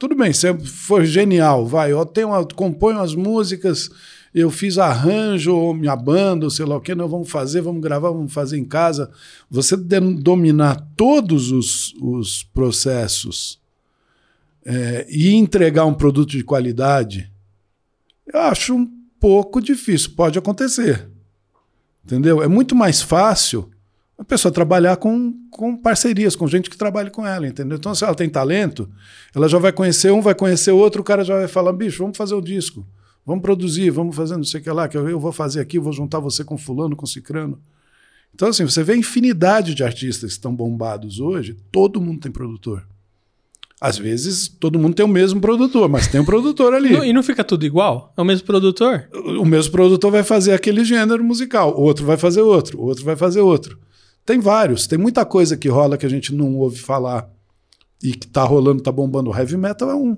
tudo 0.00 0.14
bem, 0.14 0.32
se 0.32 0.58
for 0.60 1.04
genial, 1.04 1.66
vai, 1.66 1.92
eu 1.92 2.06
tenho 2.06 2.28
uma, 2.28 2.42
componho 2.46 3.00
as 3.00 3.14
músicas, 3.14 3.90
eu 4.34 4.50
fiz 4.50 4.78
arranjo, 4.78 5.74
minha 5.74 5.94
banda, 5.94 6.48
sei 6.48 6.64
lá 6.64 6.78
o 6.78 6.80
que, 6.80 6.94
nós 6.94 7.10
vamos 7.10 7.30
fazer, 7.30 7.60
vamos 7.60 7.82
gravar, 7.82 8.08
vamos 8.08 8.32
fazer 8.32 8.56
em 8.56 8.64
casa. 8.64 9.10
Você 9.50 9.76
dominar 9.76 10.88
todos 10.96 11.52
os, 11.52 11.92
os 12.00 12.42
processos 12.42 13.60
é, 14.64 15.06
e 15.10 15.34
entregar 15.34 15.84
um 15.84 15.92
produto 15.92 16.30
de 16.30 16.44
qualidade, 16.44 17.30
eu 18.26 18.40
acho 18.40 18.74
um 18.74 18.90
pouco 19.20 19.60
difícil. 19.60 20.12
Pode 20.16 20.38
acontecer. 20.38 21.10
Entendeu? 22.02 22.42
É 22.42 22.48
muito 22.48 22.74
mais 22.74 23.02
fácil 23.02 23.70
a 24.20 24.24
pessoa 24.24 24.52
trabalhar 24.52 24.98
com, 24.98 25.32
com 25.50 25.74
parcerias, 25.74 26.36
com 26.36 26.46
gente 26.46 26.68
que 26.68 26.76
trabalhe 26.76 27.08
com 27.08 27.26
ela, 27.26 27.48
entendeu? 27.48 27.78
Então, 27.78 27.94
se 27.94 28.04
ela 28.04 28.14
tem 28.14 28.28
talento, 28.28 28.86
ela 29.34 29.48
já 29.48 29.58
vai 29.58 29.72
conhecer 29.72 30.12
um, 30.12 30.20
vai 30.20 30.34
conhecer 30.34 30.72
outro, 30.72 31.00
o 31.00 31.04
cara 31.04 31.24
já 31.24 31.38
vai 31.38 31.48
falar, 31.48 31.72
bicho, 31.72 32.02
vamos 32.02 32.18
fazer 32.18 32.34
o 32.34 32.40
disco, 32.42 32.86
vamos 33.24 33.40
produzir, 33.40 33.88
vamos 33.88 34.14
fazer 34.14 34.36
não 34.36 34.44
sei 34.44 34.60
o 34.60 34.62
que 34.62 34.70
lá, 34.70 34.88
que 34.88 34.96
eu, 34.98 35.08
eu 35.08 35.18
vou 35.18 35.32
fazer 35.32 35.60
aqui, 35.60 35.78
vou 35.78 35.90
juntar 35.90 36.18
você 36.18 36.44
com 36.44 36.58
fulano, 36.58 36.94
com 36.94 37.06
cicrano. 37.06 37.58
Então, 38.34 38.48
assim, 38.48 38.62
você 38.62 38.84
vê 38.84 38.92
a 38.92 38.96
infinidade 38.96 39.74
de 39.74 39.82
artistas 39.82 40.32
que 40.32 40.36
estão 40.36 40.54
bombados 40.54 41.18
hoje, 41.18 41.56
todo 41.72 41.98
mundo 41.98 42.20
tem 42.20 42.30
produtor. 42.30 42.86
Às 43.80 43.96
vezes, 43.96 44.48
todo 44.48 44.78
mundo 44.78 44.92
tem 44.92 45.06
o 45.06 45.08
mesmo 45.08 45.40
produtor, 45.40 45.88
mas 45.88 46.08
tem 46.08 46.20
um 46.20 46.26
produtor 46.26 46.74
ali. 46.74 46.92
e 47.08 47.12
não 47.14 47.22
fica 47.22 47.42
tudo 47.42 47.64
igual? 47.64 48.12
É 48.14 48.20
o 48.20 48.24
mesmo 48.26 48.46
produtor? 48.46 49.08
O, 49.14 49.40
o 49.40 49.46
mesmo 49.46 49.72
produtor 49.72 50.12
vai 50.12 50.22
fazer 50.22 50.52
aquele 50.52 50.84
gênero 50.84 51.24
musical, 51.24 51.74
outro 51.74 52.04
vai 52.04 52.18
fazer 52.18 52.42
outro, 52.42 52.78
outro 52.82 53.02
vai 53.02 53.16
fazer 53.16 53.40
outro. 53.40 53.78
Tem 54.30 54.38
vários, 54.38 54.86
tem 54.86 54.96
muita 54.96 55.26
coisa 55.26 55.56
que 55.56 55.68
rola 55.68 55.98
que 55.98 56.06
a 56.06 56.08
gente 56.08 56.32
não 56.32 56.54
ouve 56.54 56.78
falar 56.78 57.28
e 58.00 58.12
que 58.12 58.28
tá 58.28 58.44
rolando, 58.44 58.80
tá 58.80 58.92
bombando. 58.92 59.28
O 59.28 59.36
heavy 59.36 59.56
metal 59.56 59.90
é 59.90 59.94
um. 59.96 60.16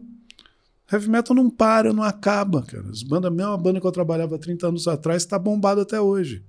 Heavy 0.92 1.08
metal 1.08 1.34
não 1.34 1.48
para, 1.48 1.94
não 1.94 2.02
acaba, 2.02 2.60
cara. 2.60 2.90
As 2.90 3.02
bandas, 3.02 3.32
a 3.32 3.34
mesma 3.34 3.56
banda 3.56 3.80
que 3.80 3.86
eu 3.86 3.90
trabalhava 3.90 4.38
30 4.38 4.68
anos 4.68 4.86
atrás, 4.86 5.22
está 5.22 5.38
bombada 5.38 5.80
até 5.80 5.98
hoje. 5.98 6.44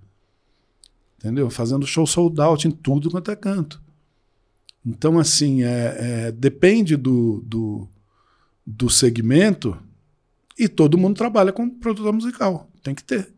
Entendeu? 1.17 1.49
Fazendo 1.49 1.87
show 1.87 2.05
sold 2.05 2.41
out 2.41 2.67
em 2.67 2.71
tudo 2.71 3.09
quanto 3.09 3.31
é 3.31 3.35
canto. 3.37 3.81
Então, 4.85 5.17
assim, 5.17 5.63
é, 5.63 5.95
é, 5.97 6.31
depende 6.33 6.97
do, 6.97 7.41
do, 7.45 7.87
do 8.67 8.89
segmento 8.89 9.77
e 10.59 10.67
todo 10.67 10.97
mundo 10.97 11.15
trabalha 11.15 11.53
com 11.53 11.69
produtor 11.69 12.11
musical. 12.11 12.69
Tem 12.83 12.93
que 12.93 13.05
ter 13.05 13.32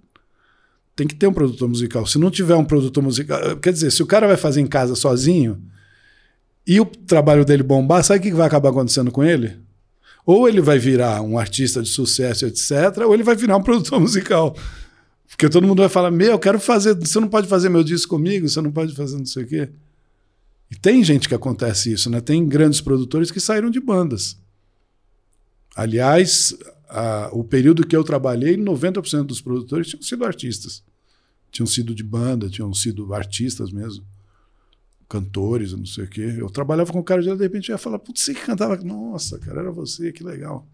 tem 0.95 1.05
que 1.05 1.15
ter 1.15 1.27
um 1.27 1.33
produtor 1.33 1.67
musical. 1.67 2.05
Se 2.07 2.17
não 2.17 2.31
tiver 2.31 2.55
um 2.55 2.63
produtor 2.63 3.03
musical, 3.03 3.57
quer 3.57 3.73
dizer, 3.73 3.91
se 3.91 4.01
o 4.01 4.05
cara 4.05 4.27
vai 4.27 4.37
fazer 4.37 4.61
em 4.61 4.67
casa 4.67 4.95
sozinho 4.95 5.61
e 6.65 6.79
o 6.79 6.85
trabalho 6.85 7.43
dele 7.43 7.63
bombar, 7.63 8.03
sabe 8.03 8.19
o 8.19 8.23
que 8.23 8.31
vai 8.33 8.47
acabar 8.47 8.69
acontecendo 8.69 9.11
com 9.11 9.23
ele? 9.23 9.57
Ou 10.25 10.47
ele 10.47 10.61
vai 10.61 10.79
virar 10.79 11.21
um 11.21 11.37
artista 11.37 11.81
de 11.83 11.89
sucesso, 11.89 12.45
etc., 12.45 13.03
ou 13.05 13.13
ele 13.13 13.23
vai 13.23 13.35
virar 13.35 13.57
um 13.57 13.61
produtor 13.63 13.99
musical. 13.99 14.55
Porque 15.27 15.49
todo 15.49 15.67
mundo 15.67 15.81
vai 15.81 15.89
falar: 15.89 16.09
Meu, 16.09 16.31
eu 16.31 16.39
quero 16.39 16.59
fazer. 16.59 16.95
Você 16.95 17.19
não 17.19 17.27
pode 17.27 17.47
fazer 17.47 17.69
meu 17.69 17.83
disco 17.83 18.15
comigo, 18.15 18.47
você 18.47 18.61
não 18.61 18.71
pode 18.71 18.95
fazer 18.95 19.17
não 19.17 19.25
sei 19.25 19.43
o 19.43 19.47
quê. 19.47 19.69
E 20.71 20.75
tem 20.75 21.03
gente 21.03 21.27
que 21.27 21.35
acontece 21.35 21.91
isso, 21.91 22.09
né? 22.09 22.21
Tem 22.21 22.47
grandes 22.47 22.81
produtores 22.81 23.29
que 23.29 23.39
saíram 23.39 23.69
de 23.69 23.79
bandas. 23.79 24.37
Aliás, 25.75 26.57
a, 26.89 27.29
o 27.31 27.43
período 27.43 27.85
que 27.85 27.95
eu 27.95 28.03
trabalhei, 28.03 28.57
90% 28.57 29.23
dos 29.23 29.41
produtores 29.41 29.87
tinham 29.87 30.01
sido 30.01 30.25
artistas. 30.25 30.83
Tinham 31.51 31.67
sido 31.67 31.95
de 31.95 32.03
banda, 32.03 32.49
tinham 32.49 32.73
sido 32.73 33.13
artistas 33.13 33.71
mesmo. 33.71 34.05
Cantores, 35.07 35.73
não 35.73 35.85
sei 35.85 36.03
o 36.05 36.09
quê. 36.09 36.35
Eu 36.37 36.49
trabalhava 36.49 36.91
com 36.91 36.99
o 36.99 37.03
cara 37.03 37.21
de 37.21 37.33
repente 37.35 37.69
ia 37.69 37.77
falar, 37.77 37.99
putz, 37.99 38.21
você 38.21 38.33
que 38.33 38.41
cantava. 38.41 38.75
Nossa, 38.77 39.39
cara, 39.39 39.61
era 39.61 39.71
você, 39.71 40.11
que 40.11 40.23
legal. 40.23 40.67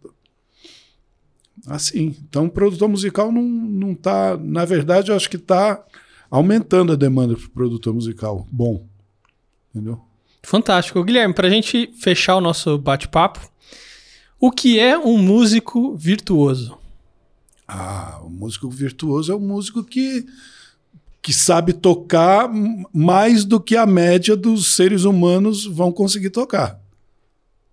Assim. 1.68 2.16
Então, 2.24 2.50
produtor 2.50 2.88
musical 2.90 3.32
não, 3.32 3.44
não 3.44 3.94
tá. 3.94 4.38
Na 4.38 4.66
verdade, 4.66 5.12
eu 5.12 5.16
acho 5.16 5.30
que 5.30 5.36
está 5.36 5.84
aumentando 6.30 6.94
a 6.94 6.96
demanda 6.96 7.36
para 7.36 7.50
produtor 7.50 7.94
musical. 7.94 8.48
Bom. 8.52 8.88
Entendeu? 9.70 10.02
Fantástico. 10.44 11.04
Guilherme, 11.04 11.34
para 11.34 11.48
a 11.48 11.52
gente 11.52 11.92
fechar 12.00 12.36
o 12.36 12.42
nosso 12.42 12.78
bate-papo, 12.78 13.51
o 14.42 14.52
que 14.52 14.80
é 14.80 14.98
um 14.98 15.20
músico 15.20 15.96
virtuoso? 15.96 16.76
Ah, 17.68 18.20
o 18.24 18.30
músico 18.30 18.68
virtuoso 18.72 19.32
é 19.32 19.36
um 19.36 19.40
músico 19.40 19.84
que, 19.84 20.26
que 21.22 21.32
sabe 21.32 21.74
tocar 21.74 22.50
mais 22.92 23.46
do 23.46 23.60
que 23.60 23.78
a 23.78 23.86
média 23.86 24.36
dos 24.36 24.76
seres 24.76 25.04
humanos 25.04 25.66
vão 25.68 25.92
conseguir 25.92 26.32
tocar. 26.32 26.82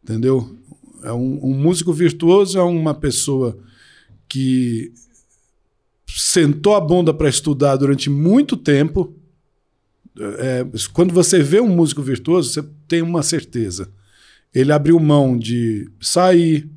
Entendeu? 0.05 0.55
É 1.03 1.11
um, 1.11 1.41
um 1.43 1.55
músico 1.55 1.91
virtuoso 1.91 2.59
é 2.59 2.63
uma 2.63 2.93
pessoa 2.93 3.59
que 4.29 4.93
sentou 6.07 6.75
a 6.75 6.81
bunda 6.81 7.15
para 7.15 7.31
estudar 7.31 7.77
durante 7.77 8.11
muito 8.11 8.59
tempo. 8.59 9.15
É, 10.19 10.67
quando 10.93 11.15
você 11.15 11.43
vê 11.43 11.61
um 11.61 11.75
músico 11.75 12.03
virtuoso, 12.03 12.53
você 12.53 12.63
tem 12.87 13.01
uma 13.01 13.23
certeza. 13.23 13.91
Ele 14.55 14.73
abriu 14.73 14.99
mão 14.99 15.39
de 15.39 15.91
sair, 16.01 16.69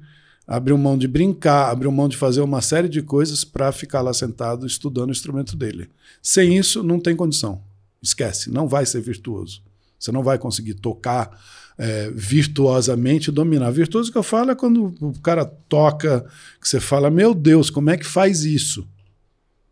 abriu 0.46 0.78
mão 0.78 0.98
de 0.98 1.08
brincar, 1.08 1.70
abriu 1.70 1.92
mão 1.92 2.10
de 2.10 2.18
fazer 2.18 2.42
uma 2.42 2.62
série 2.62 2.90
de 2.90 3.02
coisas 3.02 3.44
para 3.44 3.72
ficar 3.72 4.02
lá 4.02 4.14
sentado 4.14 4.66
estudando 4.66 5.10
o 5.10 5.14
instrumento 5.14 5.56
dele. 5.56 5.90
Sem 6.22 6.58
isso, 6.58 6.84
não 6.84 7.00
tem 7.00 7.16
condição. 7.16 7.62
Esquece, 8.02 8.52
não 8.52 8.68
vai 8.68 8.86
ser 8.86 9.02
virtuoso. 9.02 9.62
Você 9.98 10.12
não 10.12 10.24
vai 10.24 10.38
conseguir 10.38 10.74
tocar 10.74 11.40
é, 11.78 12.12
virtuosamente 12.14 13.32
dominar. 13.32 13.72
Virtuoso 13.72 14.12
que 14.12 14.18
eu 14.18 14.24
falo 14.24 14.52
é 14.52 14.56
quando 14.56 14.94
o 15.00 15.20
cara 15.22 15.46
toca, 15.46 16.26
que 16.60 16.68
você 16.68 16.80
fala, 16.80 17.10
meu 17.10 17.34
Deus, 17.34 17.70
como 17.70 17.90
é 17.90 17.98
que 17.98 18.06
faz 18.06 18.44
isso? 18.44 18.88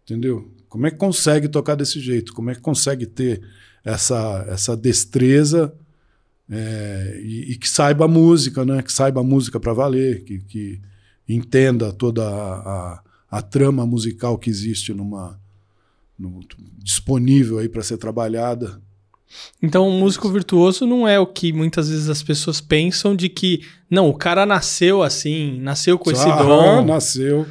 Entendeu? 0.04 0.50
Como 0.68 0.88
é 0.88 0.92
que 0.92 0.98
consegue 0.98 1.48
tocar 1.48 1.76
desse 1.76 2.00
jeito? 2.00 2.34
Como 2.34 2.52
é 2.52 2.56
que 2.56 2.62
consegue 2.62 3.06
ter 3.06 3.42
essa, 3.84 4.46
essa 4.48 4.78
destreza 4.78 5.74
é, 6.50 7.20
e, 7.24 7.52
e, 7.52 7.56
que 7.56 7.70
saiba 7.70 8.06
a 8.06 8.08
música, 8.08 8.66
né? 8.66 8.82
Que 8.82 8.92
saiba 8.92 9.22
a 9.22 9.24
música 9.24 9.60
para 9.60 9.74
valer, 9.74 10.24
que, 10.24 10.40
que, 10.40 10.82
entenda 11.28 11.94
toda 11.94 12.28
a, 12.28 12.54
a, 12.56 13.04
a, 13.30 13.42
trama 13.42 13.86
musical 13.86 14.36
que 14.36 14.50
existe 14.50 14.92
numa 14.92 15.40
no, 16.18 16.40
disponível 16.80 17.60
aí 17.60 17.70
para 17.70 17.84
ser 17.84 17.98
trabalhada. 17.98 18.82
Então, 19.62 19.88
um 19.88 20.00
músico 20.00 20.28
virtuoso 20.28 20.88
não 20.88 21.08
é 21.08 21.20
o 21.20 21.28
que 21.28 21.54
muitas 21.54 21.88
vezes 21.88 22.10
as 22.10 22.24
pessoas 22.24 22.60
pensam 22.60 23.16
de 23.16 23.30
que, 23.30 23.64
não, 23.88 24.10
o 24.10 24.14
cara 24.16 24.44
nasceu 24.44 25.04
assim, 25.04 25.60
nasceu 25.62 26.00
com 26.00 26.10
esse 26.10 26.28
ah, 26.28 26.42
dom. 26.42 26.82
nasceu. 26.86 27.46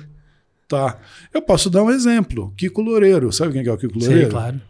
Tá. 0.66 0.98
Eu 1.32 1.40
posso 1.40 1.70
dar 1.70 1.84
um 1.84 1.90
exemplo. 1.90 2.52
Kiko 2.56 2.82
Loureiro. 2.82 3.32
Sabe 3.32 3.52
quem 3.52 3.64
é 3.64 3.72
o 3.72 3.78
Kiko 3.78 3.96
Loureiro? 3.96 4.24
Sim, 4.24 4.30
claro. 4.30 4.61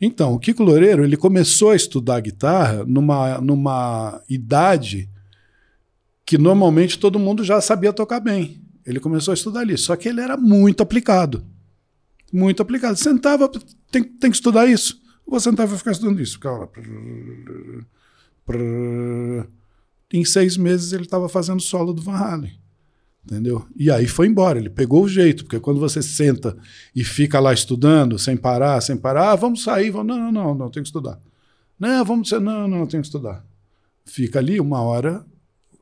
Então, 0.00 0.34
o 0.34 0.38
Kiko 0.38 0.62
Loureiro, 0.62 1.04
ele 1.04 1.16
começou 1.16 1.70
a 1.70 1.76
estudar 1.76 2.20
guitarra 2.20 2.84
numa, 2.84 3.40
numa 3.40 4.22
idade 4.28 5.08
que 6.24 6.36
normalmente 6.36 6.98
todo 6.98 7.18
mundo 7.18 7.42
já 7.44 7.60
sabia 7.60 7.92
tocar 7.92 8.20
bem. 8.20 8.60
Ele 8.84 9.00
começou 9.00 9.32
a 9.32 9.34
estudar 9.34 9.60
ali, 9.60 9.76
só 9.78 9.96
que 9.96 10.08
ele 10.08 10.20
era 10.20 10.36
muito 10.36 10.82
aplicado. 10.82 11.44
Muito 12.32 12.60
aplicado. 12.60 12.96
Sentava, 12.96 13.50
tem, 13.90 14.04
tem 14.04 14.30
que 14.30 14.36
estudar 14.36 14.66
isso. 14.66 15.00
Vou 15.26 15.40
sentar 15.40 15.66
e 15.66 15.76
ficar 15.76 15.92
estudando 15.92 16.20
isso. 16.20 16.38
Em 20.12 20.24
seis 20.24 20.56
meses 20.56 20.92
ele 20.92 21.04
estava 21.04 21.28
fazendo 21.28 21.60
solo 21.60 21.92
do 21.92 22.02
Van 22.02 22.16
Halen. 22.16 22.65
Entendeu? 23.26 23.66
E 23.74 23.90
aí 23.90 24.06
foi 24.06 24.28
embora, 24.28 24.56
ele 24.56 24.70
pegou 24.70 25.02
o 25.02 25.08
jeito, 25.08 25.42
porque 25.44 25.58
quando 25.58 25.80
você 25.80 26.00
senta 26.00 26.56
e 26.94 27.02
fica 27.02 27.40
lá 27.40 27.52
estudando, 27.52 28.16
sem 28.20 28.36
parar, 28.36 28.80
sem 28.80 28.96
parar, 28.96 29.32
ah, 29.32 29.34
vamos 29.34 29.64
sair, 29.64 29.90
vamos, 29.90 30.16
não, 30.16 30.30
não, 30.30 30.32
não, 30.32 30.54
não, 30.54 30.70
tem 30.70 30.80
que 30.80 30.88
estudar. 30.88 31.18
Não, 31.76 32.04
vamos, 32.04 32.30
não, 32.30 32.68
não, 32.68 32.86
tem 32.86 33.00
que 33.00 33.06
estudar. 33.08 33.44
Fica 34.04 34.38
ali, 34.38 34.60
uma 34.60 34.80
hora, 34.80 35.26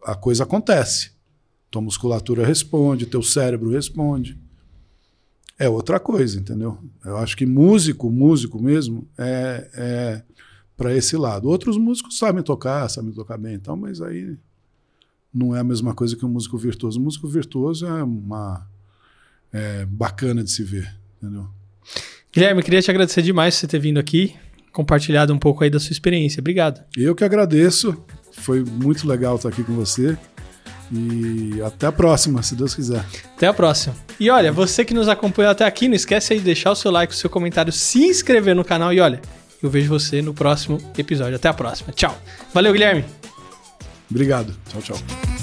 a 0.03 0.15
coisa 0.15 0.45
acontece. 0.45 1.13
Tua 1.71 1.83
musculatura 1.83 2.47
responde, 2.47 3.05
teu 3.05 3.23
cérebro 3.23 3.69
responde. 3.69 4.39
É 5.59 5.69
outra 5.69 6.01
coisa, 6.01 6.41
entendeu? 6.41 6.79
Eu 7.05 7.19
acho 7.19 7.37
que 7.37 7.45
músico, 7.45 8.11
músico 8.11 8.59
mesmo, 8.59 9.07
é, 9.19 9.71
é 9.75 10.23
para 10.79 10.97
esse 10.97 11.15
lado. 11.15 11.47
Outros 11.47 11.77
músicos 11.77 12.17
sabem 12.17 12.43
tocar, 12.43 12.89
sabem 12.89 13.13
tocar 13.13 13.37
bem, 13.37 13.55
então, 13.55 13.77
mas 13.77 14.01
aí 14.01 14.35
não 15.35 15.55
é 15.55 15.61
a 15.61 15.65
mesma 15.65 15.95
coisa 15.95 16.17
que 16.17 16.25
um 16.25 16.29
músico 16.29 16.57
virtuoso. 16.57 17.01
Um 17.01 17.05
músico 17.05 17.27
virtuoso 17.27 17.87
é 17.87 18.03
uma 18.03 18.67
é 19.53 19.85
bacana 19.87 20.43
de 20.43 20.51
se 20.51 20.63
ver, 20.63 20.93
entendeu? 21.17 21.49
Guilherme, 22.33 22.63
queria 22.63 22.83
te 22.83 22.91
agradecer 22.91 23.23
demais 23.23 23.55
por 23.55 23.61
você 23.61 23.67
ter 23.69 23.79
vindo 23.79 23.99
aqui, 23.99 24.35
compartilhado 24.73 25.33
um 25.33 25.39
pouco 25.39 25.63
aí 25.63 25.71
da 25.71 25.79
sua 25.79 25.93
experiência. 25.93 26.41
Obrigado. 26.41 26.83
Eu 26.97 27.15
que 27.15 27.25
agradeço. 27.25 27.97
Foi 28.33 28.65
muito 28.65 29.07
legal 29.07 29.37
estar 29.37 29.49
aqui 29.49 29.63
com 29.63 29.75
você. 29.75 30.19
E 30.93 31.63
até 31.63 31.87
a 31.87 31.93
próxima, 31.93 32.43
se 32.43 32.55
Deus 32.55 32.75
quiser. 32.75 33.05
Até 33.37 33.47
a 33.47 33.55
próxima. 33.55 33.95
E 34.19 34.29
olha, 34.29 34.53
você 34.53 34.85
que 34.85 34.93
nos 34.93 35.09
acompanhou 35.09 35.51
até 35.51 35.65
aqui, 35.65 35.89
não 35.89 35.95
esquece 35.95 36.33
aí 36.33 36.39
de 36.41 36.45
deixar 36.45 36.73
o 36.73 36.77
seu 36.77 36.91
like, 36.91 37.13
o 37.13 37.17
seu 37.17 37.31
comentário, 37.31 37.73
se 37.73 38.05
inscrever 38.05 38.55
no 38.55 38.65
canal 38.65 38.93
e 38.93 39.01
olha, 39.01 39.21
eu 39.63 39.71
vejo 39.71 39.89
você 39.89 40.21
no 40.21 40.35
próximo 40.35 40.79
episódio. 40.99 41.37
Até 41.37 41.49
a 41.49 41.55
próxima. 41.55 41.93
Tchau. 41.93 42.17
Valeu, 42.53 42.73
Guilherme. 42.73 43.24
Obrigado. 44.15 44.55
Tchau, 44.71 44.81
tchau. 44.81 45.34